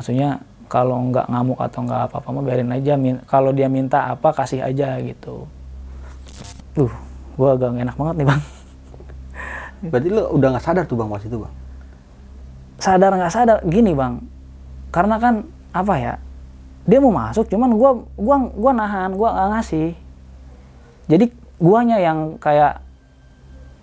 [0.00, 2.96] maksudnya kalau nggak ngamuk atau nggak apa-apa mah biarin aja
[3.28, 5.44] kalau dia minta apa kasih aja gitu
[6.72, 6.88] Duh,
[7.36, 8.42] gue agak enak banget nih bang
[9.92, 11.54] Berarti lu udah nggak sadar tuh bang pas itu bang.
[12.80, 14.24] sadar nggak sadar gini bang
[14.88, 16.14] karena kan apa ya
[16.88, 19.88] dia mau masuk cuman gua gua gua nahan gua nggak ngasih
[21.06, 21.26] jadi
[21.60, 22.80] guanya yang kayak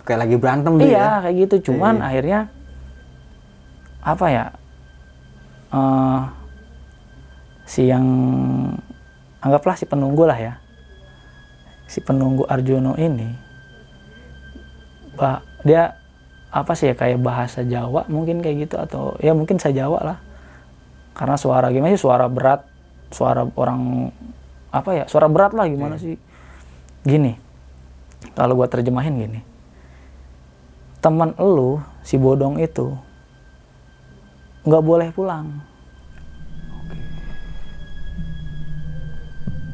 [0.01, 0.87] Kayak lagi berantem dia.
[0.87, 0.89] ya.
[0.89, 2.05] iya kayak gitu cuman Iya.
[2.09, 2.39] akhirnya
[4.01, 4.45] apa ya
[5.67, 6.21] eh
[7.67, 8.07] si yang
[9.43, 10.53] anggaplah si penunggu lah ya.
[11.87, 13.31] Si penunggu Arjuno ini
[15.17, 15.97] bah dia
[16.53, 20.17] apa sih ya kayak bahasa Jawa mungkin kayak gitu atau ya mungkin saya Jawa lah.
[21.17, 22.63] Karena suara gimana sih suara berat
[23.09, 24.11] suara orang
[24.69, 26.15] apa ya suara berat lah gimana sih.
[27.07, 27.35] Gini
[28.35, 29.39] kalau gua terjemahin gini.
[30.99, 32.95] Teman elu si bodong itu
[34.67, 35.47] nggak boleh pulang.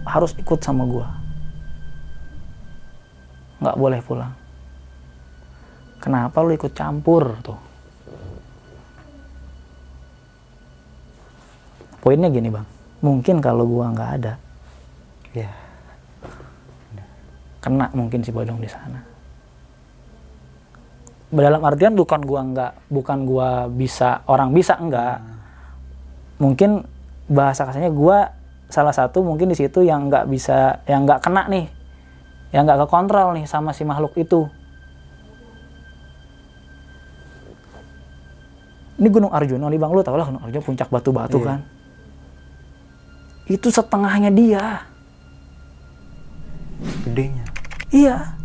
[0.05, 1.09] Harus ikut sama gua.
[3.57, 4.33] Nggak boleh pulang.
[5.97, 7.57] Kenapa lu ikut campur tuh?
[12.03, 12.67] Poinnya gini bang.
[13.01, 14.33] Mungkin kalau gua nggak ada.
[15.33, 15.49] Iya.
[17.63, 19.12] kena mungkin si bodong di sana
[21.41, 25.17] dalam artian bukan gua nggak bukan gua bisa orang bisa enggak
[26.37, 26.85] mungkin
[27.25, 28.29] bahasa kasarnya gua
[28.69, 31.65] salah satu mungkin di situ yang nggak bisa yang nggak kena nih
[32.53, 34.45] yang nggak kekontrol nih sama si makhluk itu
[39.01, 41.47] ini Gunung Arjuna nih bang lu tau lah Gunung Arjuna puncak batu-batu Iya.
[41.49, 41.59] kan
[43.43, 44.93] itu setengahnya dia
[47.03, 47.45] Gedenya.
[47.91, 48.35] Iya.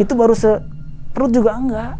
[0.00, 0.60] Itu baru se
[1.12, 1.92] perut juga enggak.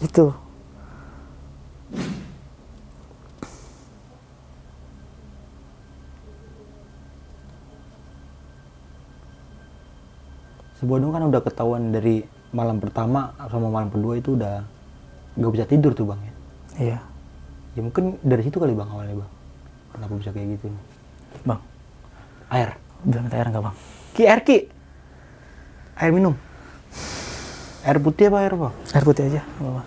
[0.00, 0.32] Itu.
[10.80, 12.24] Si Bodong kan udah ketahuan dari
[12.56, 14.64] malam pertama sama malam kedua itu udah
[15.36, 16.34] nggak bisa tidur tuh bang ya.
[16.80, 16.98] Iya.
[17.76, 19.32] Ya mungkin dari situ kali bang awalnya bang.
[19.92, 20.72] Kenapa bisa kayak gitu?
[21.44, 21.60] Bang,
[22.50, 22.74] Air.
[23.06, 23.76] udah minta air enggak, Bang?
[24.12, 24.58] Ki air ki.
[25.96, 26.34] Air minum.
[27.80, 28.76] Air putih apa air apa?
[28.92, 29.82] Air putih aja, apa-apa.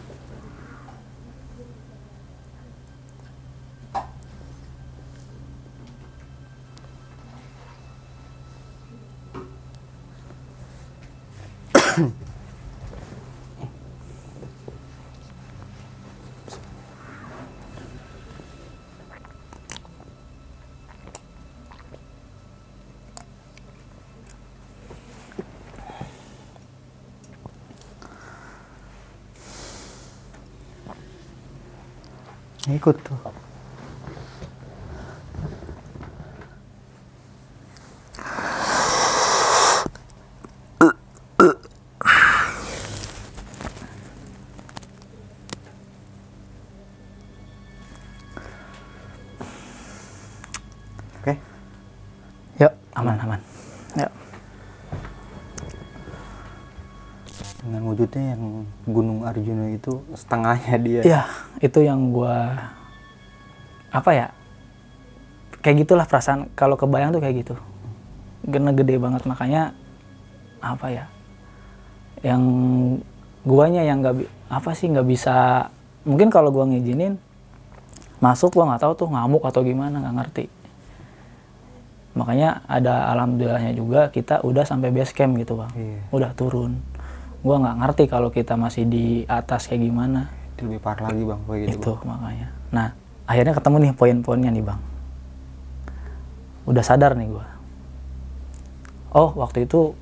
[32.72, 33.20] Ikut tuh.
[51.20, 51.36] Oke.
[52.64, 53.40] Yuk, aman, aman.
[54.00, 54.12] Yuk.
[57.60, 61.02] Dengan wujudnya yang Gunung Arjuna itu setengahnya dia.
[61.04, 61.24] Iya,
[61.64, 62.52] itu yang gua
[63.90, 64.28] apa ya?
[65.64, 67.56] Kayak gitulah perasaan kalau kebayang tuh kayak gitu.
[68.44, 69.72] Gena gede banget makanya
[70.60, 71.06] apa ya?
[72.20, 72.44] Yang
[73.44, 75.68] guanya yang nggak apa sih nggak bisa
[76.04, 77.16] mungkin kalau gua ngizinin
[78.20, 80.46] masuk gua nggak tahu tuh ngamuk atau gimana nggak ngerti
[82.14, 86.00] makanya ada alhamdulillahnya juga kita udah sampai base camp gitu bang Iya.
[86.14, 86.78] udah turun
[87.42, 90.30] gua nggak ngerti kalau kita masih di atas kayak gimana
[90.64, 91.78] lebih parah lagi bang kayak gitu.
[91.78, 92.48] itu makanya.
[92.72, 92.88] Nah
[93.24, 94.80] akhirnya ketemu nih poin-poinnya nih bang.
[96.64, 97.46] Udah sadar nih gua.
[99.14, 99.94] Oh waktu itu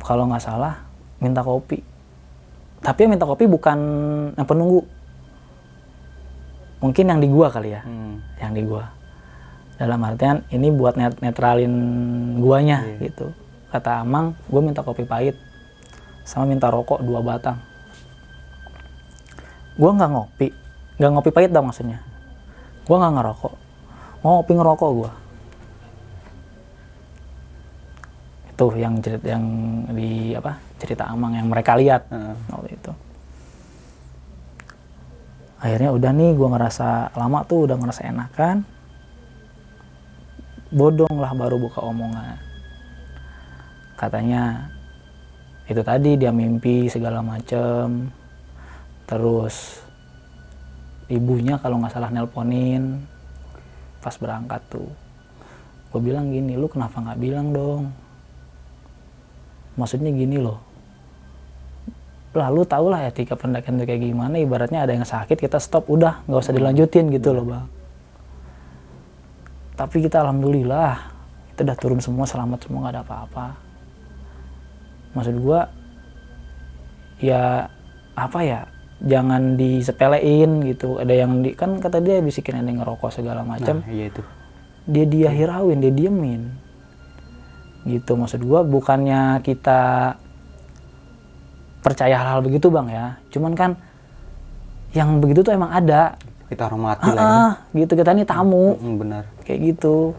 [0.00, 0.78] kalau nggak salah
[1.18, 1.82] minta kopi.
[2.78, 3.78] Tapi yang minta kopi bukan
[4.38, 4.86] yang penunggu.
[6.78, 7.82] Mungkin yang di gua kali ya.
[7.82, 8.22] Hmm.
[8.38, 8.86] yang di gua.
[9.78, 11.74] Dalam artian ini buat net netralin
[12.38, 13.10] guanya Iya.
[13.10, 13.26] gitu.
[13.68, 15.36] Kata Amang gue minta kopi pahit
[16.24, 17.60] sama minta rokok dua batang
[19.78, 20.48] gua nggak ngopi.
[20.98, 22.02] Nggak ngopi pahit dah maksudnya.
[22.84, 23.54] Gua nggak ngerokok.
[24.26, 25.10] Mau ngopi ngerokok gua.
[28.50, 29.44] Itu yang cerita yang
[29.94, 32.34] di apa cerita Amang yang mereka lihat Heeh.
[32.50, 32.92] waktu itu.
[35.62, 38.56] Akhirnya udah nih gua ngerasa lama tuh udah ngerasa enakan.
[40.74, 42.36] Bodong lah baru buka omongan.
[43.94, 44.68] Katanya
[45.70, 48.10] itu tadi dia mimpi segala macem
[49.08, 49.80] terus
[51.08, 53.00] ibunya kalau nggak salah nelponin
[54.04, 54.92] pas berangkat tuh.
[55.88, 57.88] Gue bilang gini lu kenapa nggak bilang dong?
[59.80, 60.60] Maksudnya gini loh.
[62.36, 65.88] Lah lu tau lah etika pendakian itu kayak gimana ibaratnya ada yang sakit kita stop
[65.88, 67.66] udah nggak usah dilanjutin gitu loh bang.
[69.80, 71.08] Tapi kita alhamdulillah
[71.56, 73.46] kita udah turun semua selamat semua nggak ada apa-apa.
[75.16, 75.72] Maksud gua
[77.18, 77.64] ya
[78.12, 78.60] apa ya
[79.02, 80.98] jangan disepelein gitu.
[80.98, 83.82] Ada yang di kan kata dia bisikin ada yang ngerokok segala macam.
[83.82, 84.22] Nah, iya itu.
[84.88, 86.50] dia dia hirauin dia diemin.
[87.86, 90.14] Gitu maksud gua bukannya kita
[91.78, 93.06] percaya hal-hal begitu bang ya.
[93.30, 93.70] Cuman kan
[94.92, 96.18] yang begitu tuh emang ada.
[96.48, 97.22] Kita hormati ah, lah
[97.70, 97.80] ya.
[97.84, 97.92] gitu.
[97.94, 98.74] Kita nih tamu.
[98.76, 99.24] Benar.
[99.46, 100.16] kayak gitu.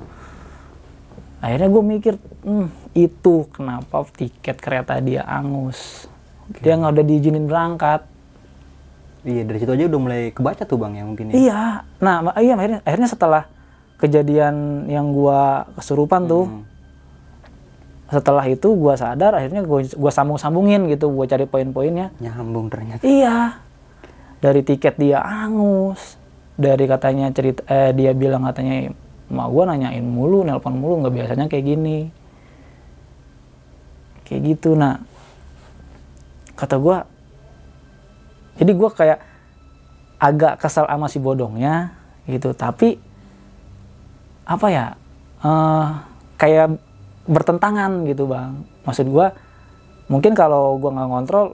[1.40, 2.14] Akhirnya gue mikir
[2.44, 6.12] hmm, itu kenapa tiket kereta dia angus?
[6.60, 8.09] Dia nggak udah diizinin berangkat
[9.20, 11.34] Iya dari situ aja udah mulai kebaca tuh bang ya mungkin ya.
[11.36, 11.62] iya
[12.00, 13.44] nah ma- iya akhirnya, akhirnya setelah
[14.00, 14.56] kejadian
[14.88, 16.64] yang gua kesurupan tuh Hmm.
[18.10, 23.04] setelah itu gua sadar akhirnya gua gua sambung sambungin gitu gua cari poin-poinnya Nyambung ternyata.
[23.04, 23.60] Iya.
[24.40, 26.16] Dari tiket dia angus.
[26.56, 28.96] Dari katanya cerita eh, dia bilang katanya
[29.28, 32.08] mak gua nanyain mulu, nelpon mulu nggak biasanya kayak gini.
[34.24, 35.04] Kayak gitu nah.
[36.56, 37.04] Kata gua
[38.60, 39.20] jadi gua kayak
[40.20, 41.96] agak kesal sama si bodongnya
[42.28, 43.00] gitu, tapi
[44.44, 44.86] apa ya?
[45.40, 45.88] eh
[46.36, 46.76] kayak
[47.24, 48.68] bertentangan gitu, Bang.
[48.84, 49.32] Maksud gua
[50.12, 51.46] mungkin kalau gua nggak ngontrol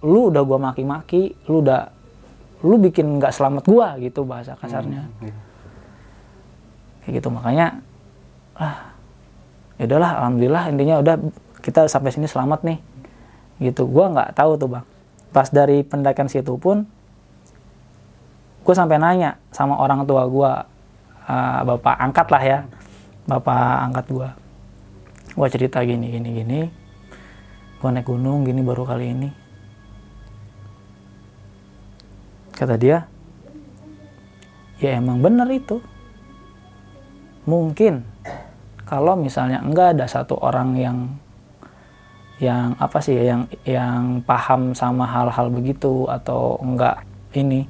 [0.00, 1.90] lu udah gua maki-maki lu udah
[2.64, 5.34] lu bikin nggak selamat gua gitu bahasa kasarnya Iya.
[7.02, 7.66] kayak gitu makanya
[8.54, 8.94] ah
[9.76, 11.14] ya udahlah alhamdulillah intinya udah
[11.60, 12.78] kita sampai sini selamat nih
[13.60, 14.86] gitu gua nggak tahu tuh bang
[15.30, 16.86] pas dari pendakian situ pun
[18.66, 20.66] gue sampai nanya sama orang tua gua
[21.26, 22.58] ah, bapak angkat lah ya
[23.26, 24.28] bapak angkat gua.
[25.36, 26.60] Gua cerita gini gini gini
[27.82, 29.28] gua naik gunung gini baru kali ini.
[32.56, 33.04] Kata dia
[34.80, 35.82] ya emang bener itu.
[37.46, 38.02] Mungkin
[38.82, 40.96] kalau misalnya enggak ada satu orang yang
[42.38, 47.00] yang apa sih ya, yang yang paham sama hal-hal begitu atau enggak
[47.32, 47.64] ini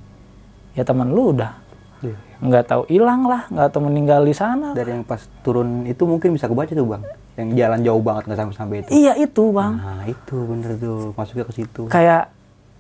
[0.73, 1.55] ya teman lu udah
[1.97, 2.13] Iya.
[2.39, 6.31] nggak tahu hilang lah nggak tahu meninggal di sana Dari yang pas turun itu mungkin
[6.31, 7.03] bisa kebaca tuh bang.
[7.35, 8.89] Yang jalan jauh banget nggak sampai sampai itu.
[8.93, 11.83] iya itu bang Nah itu bener tuh masuknya ke situ.
[11.87, 12.29] kayak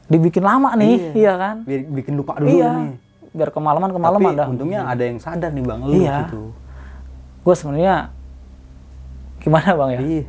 [0.06, 2.94] dibikin lama nih iya, kan Biar bikin lupa dulu iya nih.
[3.32, 6.16] biar kemalaman kemalaman Tapi dah untungnya ada yang sadar nih bang lu Iya.
[6.24, 6.42] gitu.
[7.40, 7.96] gue sebenarnya
[9.38, 10.24] gimana bang ya Iya.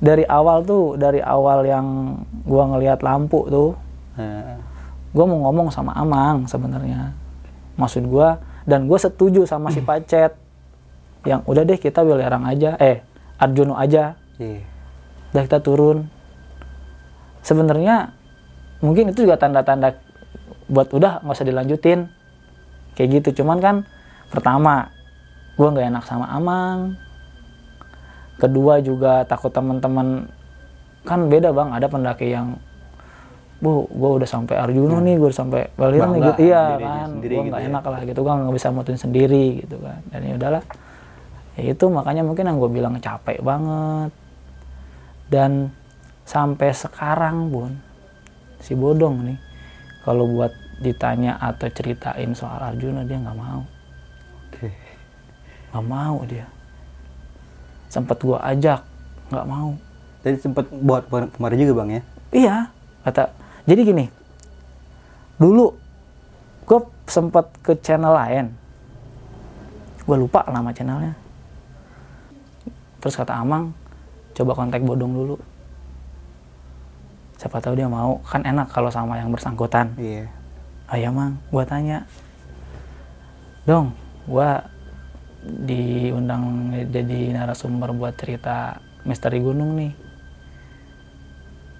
[0.00, 2.16] Dari awal tuh dari awal yang
[2.48, 3.76] gua ngelihat lampu tuh
[4.20, 4.60] Nah,
[5.16, 7.16] gue mau ngomong sama Amang sebenarnya.
[7.80, 10.36] Maksud gua dan gue setuju sama si Pacet.
[11.24, 12.76] Yang udah deh kita Wilerang aja.
[12.76, 13.00] Eh
[13.40, 14.16] Arjuno aja.
[14.40, 14.64] Iya.
[15.30, 16.10] udah kita turun.
[17.40, 18.12] Sebenarnya
[18.84, 19.96] mungkin itu juga tanda-tanda
[20.68, 22.10] buat udah nggak usah dilanjutin.
[22.98, 23.76] Kayak gitu cuman kan
[24.28, 24.92] pertama
[25.56, 26.98] gue nggak enak sama Amang
[28.40, 30.24] kedua juga takut teman-teman
[31.04, 32.56] kan beda bang ada pendaki yang
[33.60, 36.40] bu gue udah sampai Arjuno nih gue udah sampai Baliran nih gitu.
[36.48, 37.68] Iya kan gue gitu nggak ya.
[37.68, 40.00] enak lah gitu gue nggak bisa mutuin sendiri gitu kan.
[40.08, 40.64] Dan ya udahlah.
[41.60, 44.10] Ya itu makanya mungkin yang gue bilang capek banget.
[45.28, 45.76] Dan
[46.24, 47.76] sampai sekarang pun
[48.64, 49.38] si bodong nih
[50.08, 53.60] kalau buat ditanya atau ceritain soal Arjuna dia nggak mau.
[54.48, 54.72] Oke.
[55.70, 56.48] nggak mau dia
[57.90, 58.80] sempet gua ajak
[59.28, 59.74] nggak mau.
[60.22, 62.02] Tadi sempat buat kemarin juga bang ya.
[62.30, 62.56] iya
[63.02, 63.32] kata
[63.64, 64.06] jadi gini
[65.40, 65.72] dulu
[66.68, 68.46] gue sempet ke channel lain.
[70.06, 71.16] Gue lupa nama channelnya.
[73.00, 73.72] Terus kata Amang
[74.36, 75.36] coba kontak Bodong dulu.
[77.40, 79.96] Siapa tahu dia mau kan enak kalau sama yang bersangkutan.
[79.96, 80.28] Iya.
[80.92, 81.40] oh ya mang.
[81.48, 82.04] Gua tanya
[83.64, 83.96] dong
[84.28, 84.60] gua
[85.40, 89.92] diundang jadi narasumber buat cerita misteri gunung nih.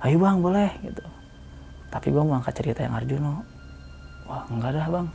[0.01, 1.05] Ayo bang boleh gitu.
[1.93, 3.45] Tapi gua mau angkat cerita yang Arjuno
[4.25, 5.07] wah enggak dah bang.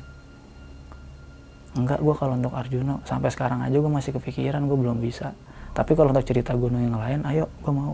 [1.75, 5.33] Enggak gua kalau untuk Arjuno sampai sekarang aja gua masih kepikiran gua belum bisa.
[5.73, 7.93] Tapi kalau untuk cerita gunung yang lain ayo gua mau.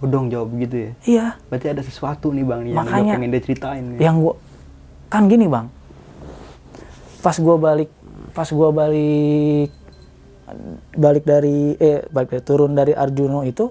[0.00, 0.90] Bodong jawab gitu ya.
[1.04, 1.26] iya.
[1.52, 3.84] Berarti ada sesuatu nih bang yang Makanya- udah pengen dia ceritain.
[3.84, 3.98] nih.
[4.00, 4.34] yang gua
[5.12, 5.68] kan gini bang.
[7.20, 7.92] Pas gua balik
[8.30, 9.70] pas gua balik
[10.92, 13.70] balik dari eh balik dari turun dari Arjuno itu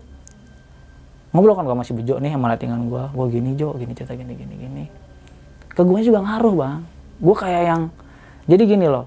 [1.31, 3.11] ngobrol kan gua masih bejo nih sama lettingan gua.
[3.11, 4.83] Gua gini Jo gini cerita gini gini gini.
[5.69, 6.79] Ke gue juga ngaruh bang.
[7.19, 7.81] Gua kayak yang
[8.49, 9.05] jadi gini loh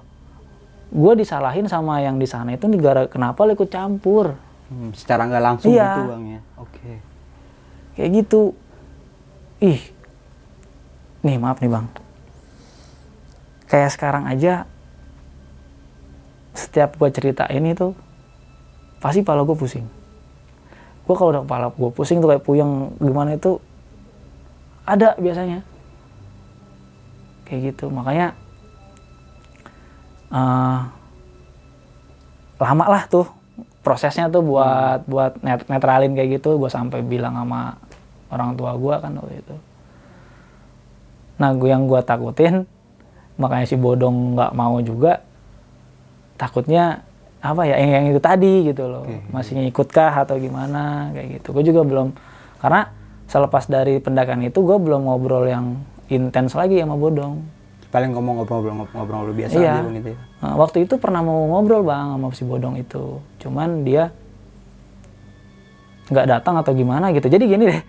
[0.93, 4.37] gua disalahin sama yang di sana itu negara kenapa lo ikut campur?
[4.69, 5.89] Hmm, secara nggak langsung Iya.
[5.89, 6.39] gitu bang ya.
[6.61, 6.91] Oke.
[7.93, 8.41] kayak gitu.
[9.57, 9.81] Ih.
[11.21, 11.85] Nih maaf nih bang.
[13.65, 14.69] Kayak sekarang aja
[16.53, 17.97] setiap gue ceritain itu
[19.01, 19.85] pasti kepala gue pusing.
[21.03, 23.59] Gue kalau udah kepala gue pusing tuh kayak puyeng gimana itu
[24.87, 25.65] ada biasanya.
[27.43, 28.37] Kayak gitu makanya
[30.33, 30.81] eh
[32.63, 33.27] lama lah tuh
[33.83, 37.75] prosesnya tuh buat buat net- netralin kayak gitu gue sampai bilang sama
[38.31, 39.55] orang tua gue kan waktu itu.
[41.43, 42.63] Nah gue yang gue takutin
[43.35, 45.19] makanya si bodong nggak mau juga
[46.35, 47.05] takutnya
[47.43, 49.19] apa ya yang, yang itu tadi gitu loh Oke.
[49.29, 52.15] masih ngikut kah atau gimana kayak gitu gue juga belum
[52.63, 52.87] karena
[53.27, 57.43] selepas dari pendakan itu gue belum ngobrol yang intens lagi sama bodong
[57.93, 59.85] Paling ngomong ngobrol-ngobrol ngobrol biasa Iya.
[59.85, 60.19] aja gitu ya.
[60.41, 64.09] Nah, waktu itu pernah mau ngobrol bang sama si bodong itu, cuman dia
[66.09, 67.29] nggak datang atau gimana gitu.
[67.29, 67.81] Jadi gini deh,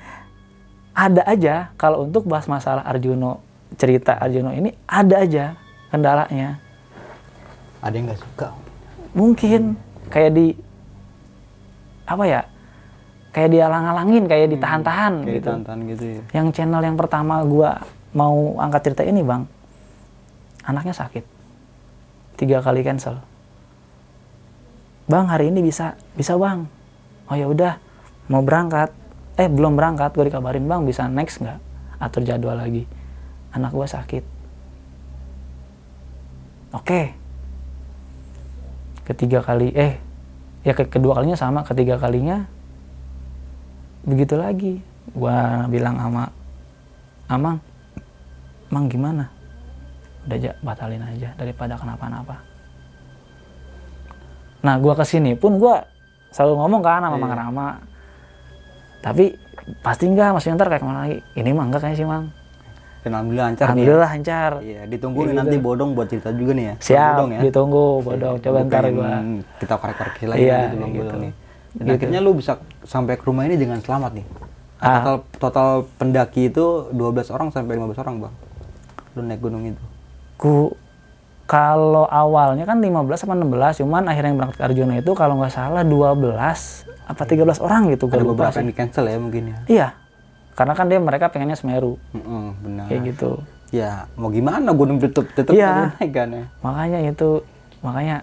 [0.92, 3.40] ada aja kalau untuk bahas masalah Arjuno
[3.80, 5.56] cerita Arjuno ini ada aja
[5.88, 6.60] kendalanya.
[7.84, 8.48] Ada yang nggak suka.
[9.12, 9.62] Mungkin
[10.08, 10.46] kayak di
[12.08, 12.40] apa ya?
[13.34, 15.50] Kayak dialang-alangin, kayak ditahan-tahan Kayak gitu.
[15.52, 16.22] tantan gitu ya.
[16.38, 17.82] Yang channel yang pertama gua
[18.14, 19.42] mau angkat cerita ini bang,
[20.62, 21.26] anaknya sakit,
[22.38, 23.18] tiga kali cancel.
[25.10, 26.64] Bang hari ini bisa, bisa bang.
[27.26, 27.76] Oh ya udah,
[28.30, 28.94] mau berangkat.
[29.34, 31.58] Eh belum berangkat, gue dikabarin bang bisa next nggak?
[31.98, 32.86] Atur jadwal lagi.
[33.50, 34.22] Anak gua sakit.
[36.70, 37.23] Oke.
[39.04, 40.00] Ketiga kali, eh
[40.64, 42.48] ya ke kedua kalinya sama, ketiga kalinya
[44.04, 44.80] begitu lagi.
[45.12, 46.32] Gua bilang sama
[47.28, 47.60] Amang,
[48.72, 49.28] Mang gimana?
[50.24, 52.40] Udah aja batalin aja daripada kenapa-napa.
[54.64, 55.84] Nah, gua ke sini pun gua
[56.32, 57.22] selalu ngomong kan sama Iya.
[57.22, 57.68] Mang Rama.
[59.04, 59.36] Tapi
[59.84, 61.20] pasti enggak, masih ntar kayak ke mana lagi?
[61.36, 62.32] Ini mah enggak kayaknya sih, Mang.
[63.04, 63.68] Dan alhamdulillah lancar nih.
[63.68, 64.50] Alhamdulillah lancar.
[64.58, 65.66] Iya, ditunggu Kayak nih nanti gitu.
[65.66, 66.74] bodong buat cerita juga nih ya.
[66.80, 67.40] Siap, Bodong ya.
[67.44, 68.34] ditunggu bodong.
[68.40, 69.10] Coba Gua ntar gua.
[69.60, 71.02] kita korek-korek lagi Iya, gitu bang gitu.
[71.04, 71.32] bodong nih.
[71.70, 71.94] Dan Gitu.
[71.94, 72.52] akhirnya lu bisa
[72.82, 74.26] sampai ke rumah ini dengan selamat nih.
[74.78, 74.88] Ah.
[74.96, 78.34] Total total pendaki itu 12 orang sampai 15 orang bang.
[79.12, 79.84] Lu naik gunung itu.
[80.34, 80.72] Ku
[81.44, 82.88] kalau awalnya kan 15
[83.18, 86.24] sama 16, cuman akhirnya yang berangkat ke Arjuna itu kalau nggak salah 12
[87.04, 89.58] apa 13 orang gitu Ada beberapa yang di cancel ya mungkin ya.
[89.68, 89.88] Iya.
[90.54, 92.86] Karena kan dia mereka pengennya Semeru Mm-mm, benar.
[92.86, 93.30] kayak gitu.
[93.68, 96.44] Ya mau gimana gunung tutup tetap naik kan ya.
[96.60, 97.42] Makanya itu
[97.80, 98.16] makanya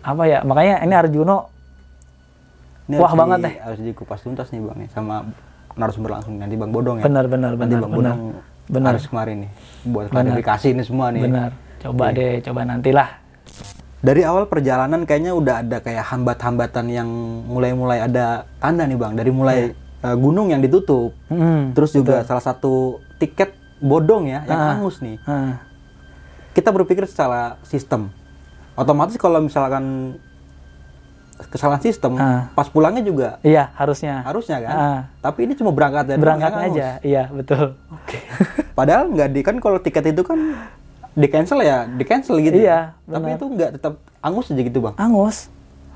[0.00, 0.38] apa ya?
[0.40, 1.52] Makanya ini Arjuno
[2.82, 3.54] Ini Wah, harus banget di- deh.
[3.58, 5.14] Harus dikupas tuntas nih bang ya sama
[5.72, 7.02] narasumber langsung nanti bang bodong ya.
[7.02, 8.14] benar benar Nanti benar bang benar.
[8.16, 8.20] bodong
[8.64, 8.90] Benar.
[8.90, 9.50] harus kemarin nih
[9.84, 11.22] buat klarifikasi ini semua nih.
[11.22, 11.50] Benar.
[11.78, 13.08] Coba deh, coba nantilah.
[13.98, 17.06] Dari awal perjalanan kayaknya udah ada kayak hambat-hambatan yang
[17.44, 18.26] mulai-mulai ada
[18.56, 19.12] tanda nih bang.
[19.14, 19.58] Dari mulai
[20.02, 21.70] eh, gunung yang ditutup, Hmm.
[21.72, 24.68] terus juga salah satu tiket bodong ya yang Ah.
[24.74, 25.18] hangus nih.
[25.22, 25.62] Ah,
[26.52, 28.12] Kita berpikir secara sistem.
[28.74, 30.14] Otomatis kalau misalkan
[31.44, 32.52] kesalahan sistem, Ah.
[32.52, 34.20] pas pulangnya juga iya, harusnya.
[34.22, 34.74] harusnya kan.
[34.74, 35.00] Ah.
[35.20, 36.88] Tapi ini cuma berangkat Berangkatnya pulangnya aja.
[36.92, 37.04] hangus.
[37.04, 37.64] Iya, betul.
[38.72, 40.38] Padahal nggak di kan kalau tiket itu kan
[41.10, 42.52] di cancel ya, di cancel gitu.
[42.54, 43.36] Iya, Tapi benar.
[43.36, 44.94] itu nggak tetap angus aja gitu bang.
[44.96, 45.48] Angus.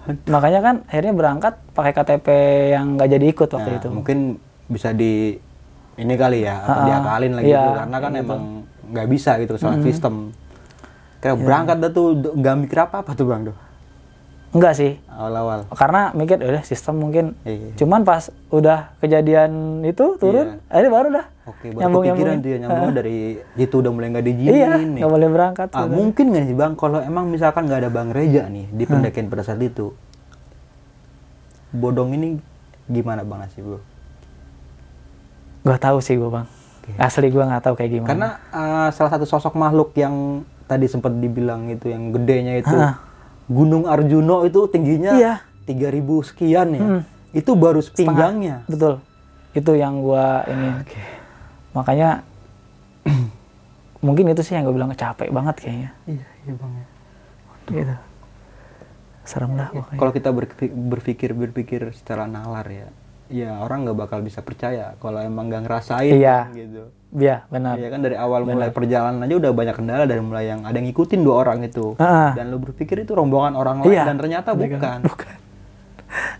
[0.35, 2.27] Makanya kan akhirnya berangkat pakai KTP
[2.75, 3.89] yang nggak jadi ikut waktu Nah, itu.
[3.91, 4.19] mungkin
[4.67, 4.91] bisa
[5.97, 8.41] ini kali ya apa Ah, diakalin lagi iya, gitu karena kan emang
[8.93, 10.15] nggak bisa gitu soal sistem.
[11.19, 13.57] Kayak berangkat dah tuh nggak mikir apa apa tuh bang tuh
[14.51, 15.67] enggak sih awal-awal.
[15.71, 17.75] karena mikir udah sistem mungkin Iya.
[17.77, 19.51] cuman pas udah kejadian
[19.83, 23.17] itu turun akhirnya baru dah Oke, baru nyambung kepikiran nyambung dia nyambung dari
[23.55, 25.01] itu udah mulai nggak diizinin iya nih.
[25.01, 28.43] nggak boleh berangkat Ah, mungkin nggak sih bang kalau emang misalkan nggak ada bang Reja
[28.47, 29.93] nih di pendakian pada saat itu,
[31.71, 32.39] bodong ini
[32.87, 33.81] gimana bang nasib bro?
[35.65, 36.47] Gak tahu sih gue bang.
[36.97, 38.09] Asli gue nggak tahu kayak gimana.
[38.09, 42.71] Karena uh, salah satu sosok makhluk yang tadi sempat dibilang itu yang gedenya itu
[43.47, 45.35] Gunung Arjuno itu tingginya Iya.
[45.65, 46.87] 3000 sekian ya.
[47.33, 48.63] Itu baru sepinggangnya.
[48.67, 49.03] betul.
[49.53, 50.69] Itu yang gue ini.
[51.73, 52.23] Makanya
[54.07, 55.91] mungkin itu sih yang gue bilang capek banget kayaknya.
[56.05, 56.73] Iya, iya bang.
[56.73, 56.87] ya.
[57.67, 57.95] Gitu.
[59.25, 59.99] Serem dah pokoknya.
[59.99, 62.89] Kalau kita berpikir, berpikir berpikir secara nalar ya,
[63.27, 66.39] ya orang nggak bakal bisa percaya kalau emang nggak ngerasain Iya.
[66.53, 66.85] gitu.
[67.09, 67.79] Iya benar.
[67.79, 70.91] Iya kan dari awal mulai perjalanan aja udah banyak kendala dari mulai yang ada yang
[70.91, 71.95] ngikutin dua orang itu.
[71.97, 72.35] Ah.
[72.35, 74.05] Dan lu berpikir itu rombongan orang lain Iya.
[74.05, 75.01] dan ternyata bukan.
[75.03, 75.37] Bukan.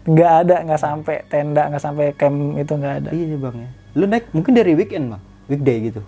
[0.07, 3.11] Nggak ada, nggak sampai tenda, nggak sampai camp itu nggak ada.
[3.11, 3.71] Iya bang ya.
[3.93, 6.01] Lu naik mungkin dari weekend bang, weekday gitu.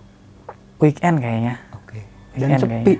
[0.79, 1.55] Weekend kayaknya.
[1.75, 1.99] Oke.
[2.33, 2.93] Dan Weekend sepi.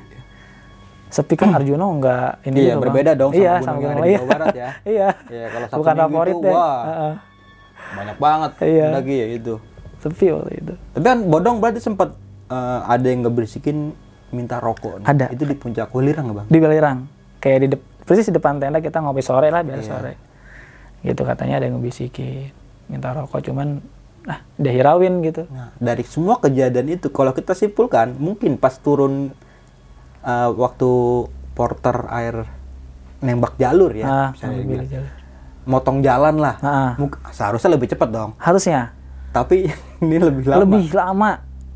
[1.09, 2.81] Sepi kan Arjuno nggak ini Iya juga, Bang.
[2.85, 4.13] berbeda dong sama iya, gunung sama yang ada di.
[4.13, 4.69] Jawa Barat ya.
[4.93, 5.07] iya.
[5.25, 6.53] Iya kalau Sabtu Bukan Minggu favorit itu, deh.
[6.53, 7.13] wah Heeh.
[7.89, 8.87] banyak banget Iya.
[8.91, 9.53] lagi ya itu.
[9.99, 10.73] Sepi waktu itu.
[10.93, 12.15] Tapi kan bodong berarti sempat
[12.47, 13.91] eh, ada yang ngeberisikin
[14.29, 15.01] minta rokok.
[15.01, 15.05] nih.
[15.05, 15.25] Ada.
[15.29, 16.47] Itu di puncak Welirang nggak bang?
[16.47, 16.97] Di Belirang.
[17.37, 19.67] Kayak di dep- persis di depan tenda kita ngopi sore lah Iya.
[19.69, 20.13] biasa sore.
[21.01, 22.51] Gitu katanya ada yang ngebisikin
[22.85, 23.79] minta rokok cuman
[24.25, 25.47] ah dia hirauin gitu.
[25.47, 29.31] Nah, dari semua kejadian itu, kalau kita simpulkan, mungkin pas turun
[30.21, 30.89] uh, waktu
[31.53, 32.35] porter air
[33.19, 34.87] nembak jalur ya, Ah, misalnya bilang.
[34.87, 35.11] jalur.
[35.61, 36.91] motong jalan lah, Ah.
[37.29, 38.31] Seharusnya lebih cepat dong.
[38.37, 38.91] Harusnya
[39.29, 39.69] Tapi
[40.03, 40.59] ini lebih lama.
[40.61, 41.31] lebih lama.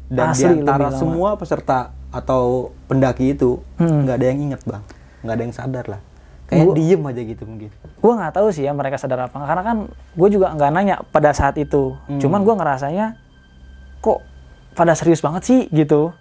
[0.05, 0.95] Dan Asli di antara lama.
[0.95, 1.79] semua peserta
[2.09, 2.43] atau
[2.85, 4.05] pendaki itu, Hmm.
[4.05, 4.83] nggak ada yang inget bang,
[5.21, 6.01] nggak ada yang sadar lah.
[6.45, 7.69] Kayak Gua- diem aja gitu mungkin.
[7.73, 11.31] gue nggak tahu sih ya mereka sadar apa karena kan gue juga nggak nanya pada
[11.31, 12.19] saat itu Hmm.
[12.19, 13.05] cuman gue ngerasanya
[13.99, 14.19] kok
[14.73, 16.11] pada serius banget sih gitu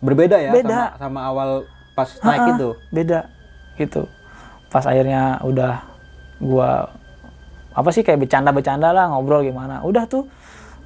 [0.00, 0.96] Berbeda ya Beda.
[0.96, 1.50] Sama, sama awal
[1.92, 2.68] pas naik Ha-ha, itu.
[2.88, 3.20] beda
[3.76, 4.02] gitu
[4.66, 5.84] pas akhirnya udah
[6.38, 6.88] gua
[7.70, 10.24] apa sih kayak bercanda-bercanda lah ngobrol gimana udah tuh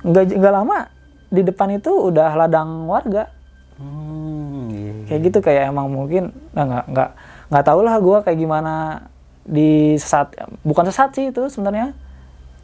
[0.02, 0.78] nggak nggak lama
[1.26, 3.28] di depan itu udah ladang warga.
[3.76, 4.92] Hmm, iya.
[5.04, 7.10] kayak gitu kayak emang mungkin nah, nggak nggak
[7.52, 9.04] nggak tahu lah gua kayak gimana
[9.44, 10.32] di sesat
[10.64, 11.92] bukan sesat sih itu sebenarnya.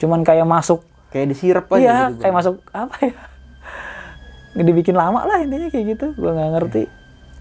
[0.00, 3.14] Cuman kayak masuk Kayak disirep aja iya gitu, kayak masuk apa ya?
[4.64, 6.82] Dibikin lama lah intinya kayak gitu gua nggak ngerti.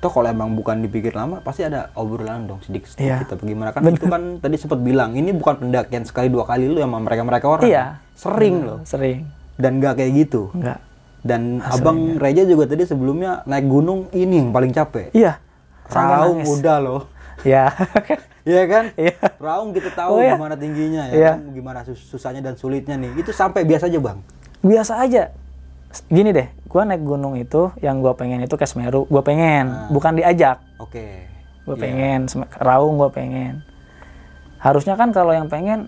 [0.02, 3.38] Toh kalau emang bukan dipikir lama pasti ada obrolan dong sedikit sedikit Iya.
[3.38, 6.82] apa gimana kan itu kan tadi sempat bilang ini bukan pendakian sekali dua kali lu
[6.82, 7.64] sama mereka mereka orang.
[7.64, 7.86] Iya.
[8.18, 8.80] sering loh.
[8.84, 9.24] sering
[9.56, 10.80] dan nggak kayak gitu nggak
[11.22, 15.38] dan abang Reja juga tadi sebelumnya naik gunung ini yang paling capek iya
[15.88, 17.02] Raung udah loh
[17.42, 17.72] ya
[18.42, 18.90] Iya kan?
[18.98, 19.38] Iya.
[19.38, 20.34] Raung kita tahu Oh, iya.
[20.34, 21.32] gimana tingginya ya, Iya.
[21.32, 21.54] kan?
[21.54, 23.14] gimana sus- susahnya dan sulitnya nih.
[23.16, 24.18] Itu sampai biasa aja bang.
[24.62, 25.30] biasa aja
[26.08, 29.90] gini deh gua naik gunung itu yang gua pengen itu ke Semeru gua pengen Ah.
[29.90, 31.30] bukan diajak Oke.
[31.66, 31.82] gua Iya.
[31.84, 32.20] pengen
[32.58, 33.62] Raung gua pengen
[34.58, 35.86] harusnya kan kalau yang pengen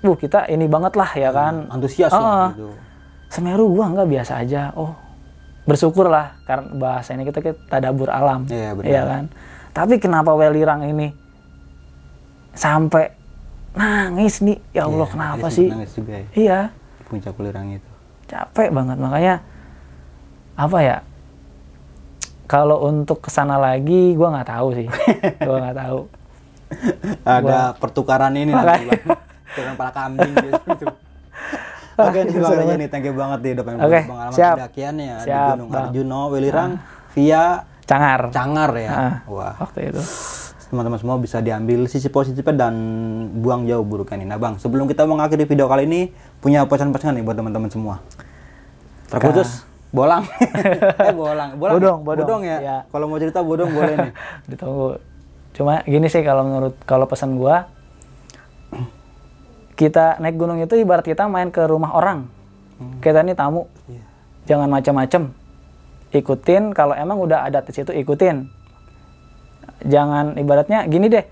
[0.00, 2.50] uh kita ini banget lah ya kan Antusias ah.
[2.52, 2.70] gitu.
[3.30, 4.92] Semeru gua nggak biasa aja oh
[5.62, 8.86] bersyukur lah karena bahasa ini kita kita tadabur alam Iya, benar.
[8.86, 9.24] Iya kan
[9.70, 11.14] tapi kenapa Welirang ini
[12.50, 13.14] sampai
[13.70, 16.26] nangis nih ya Allah Iya, kenapa sih Nangis juga ya.
[16.34, 16.60] iya
[17.06, 17.86] Puncak Welirang itu.
[18.26, 19.34] capek banget makanya
[20.54, 20.98] apa ya
[22.44, 24.86] kalau untuk ke sana lagi gua nggak tahu sih
[25.46, 26.00] gua nggak tahu
[27.20, 29.02] Ada pertukaran ini nanti bang.
[29.50, 30.86] Dengan pala kambing gitu.
[32.08, 34.56] Oke bang Reja nih, thank you banget nih udah pengen Oke, berbagi pengalaman siap.
[34.56, 35.84] pendakiannya di Gunung Bang.
[35.90, 36.70] Arjuno, Welirang
[37.12, 37.44] via
[37.84, 38.90] cangar Cangar ya.
[38.90, 39.14] Ah.
[39.26, 39.54] Wah.
[39.58, 40.02] waktu itu
[40.70, 42.74] teman-teman semua bisa diambil sisi positifnya dan
[43.42, 44.28] buang jauh buruknya nih.
[44.30, 47.98] Nah bang, sebelum kita mengakhiri video kali ini, punya pesan-pesan nih buat teman-teman semua.
[49.10, 50.22] Terkhusus bolang.
[51.10, 51.74] eh bolang, bolang.
[51.74, 52.42] Bodong, bodong.
[52.46, 52.58] ya.
[52.62, 52.76] Iya.
[52.86, 54.12] Kalau mau cerita bodong boleh nih.
[54.54, 55.02] ditunggu
[55.50, 57.66] cuma gini sih kalau menurut kalau pesan gua
[59.80, 62.28] kita naik gunung itu ibarat kita main ke rumah orang
[63.00, 64.02] kita ini tamu Iya.
[64.46, 65.22] jangan macam-macam
[66.10, 68.44] ikutin kalau emang udah ada di situ ikutin
[69.82, 71.24] jangan ibaratnya gini deh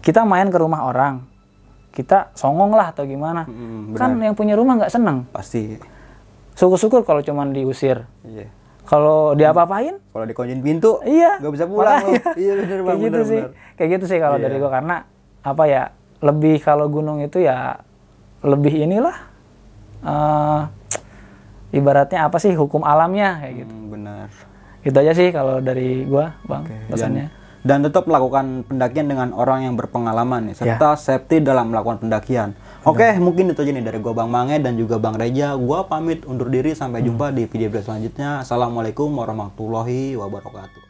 [0.00, 1.26] kita main ke rumah orang
[1.90, 5.74] kita songong lah atau gimana Mm, kan yang punya rumah nggak seneng Pasti.
[6.54, 8.46] syukur-syukur kalau cuman diusir Iya.
[8.84, 11.38] kalau diapa-apain Kalau dikunciin pintu, Iya.
[11.38, 11.98] nggak bisa pulang.
[12.00, 12.22] Makanya.
[12.36, 13.40] Iya bener bang, kayak gitu bener, sih.
[13.40, 13.50] bener.
[13.74, 14.44] Kayak gitu sih kalau Iya.
[14.44, 14.96] dari gua karena
[15.40, 15.82] apa ya?
[16.18, 17.82] Lebih kalau gunung itu ya
[18.42, 19.16] lebih inilah
[20.02, 20.62] eh
[21.74, 23.74] ibaratnya apa sih hukum alamnya kayak gitu.
[23.74, 24.28] Hmm, benar.
[24.80, 27.26] Itu aja sih kalau dari gua, Bang, Dan, pesannya.
[27.66, 32.54] dan tetap melakukan pendakian dengan orang yang berpengalaman nih, serta safety dalam melakukan pendakian.
[32.86, 35.58] Oke, mungkin itu aja nih dari gua Bang Mange dan juga Bang Reja.
[35.58, 38.46] Gua pamit undur diri sampai jumpa di video selanjutnya.
[38.46, 40.87] Assalamualaikum warahmatullahi wabarakatuh.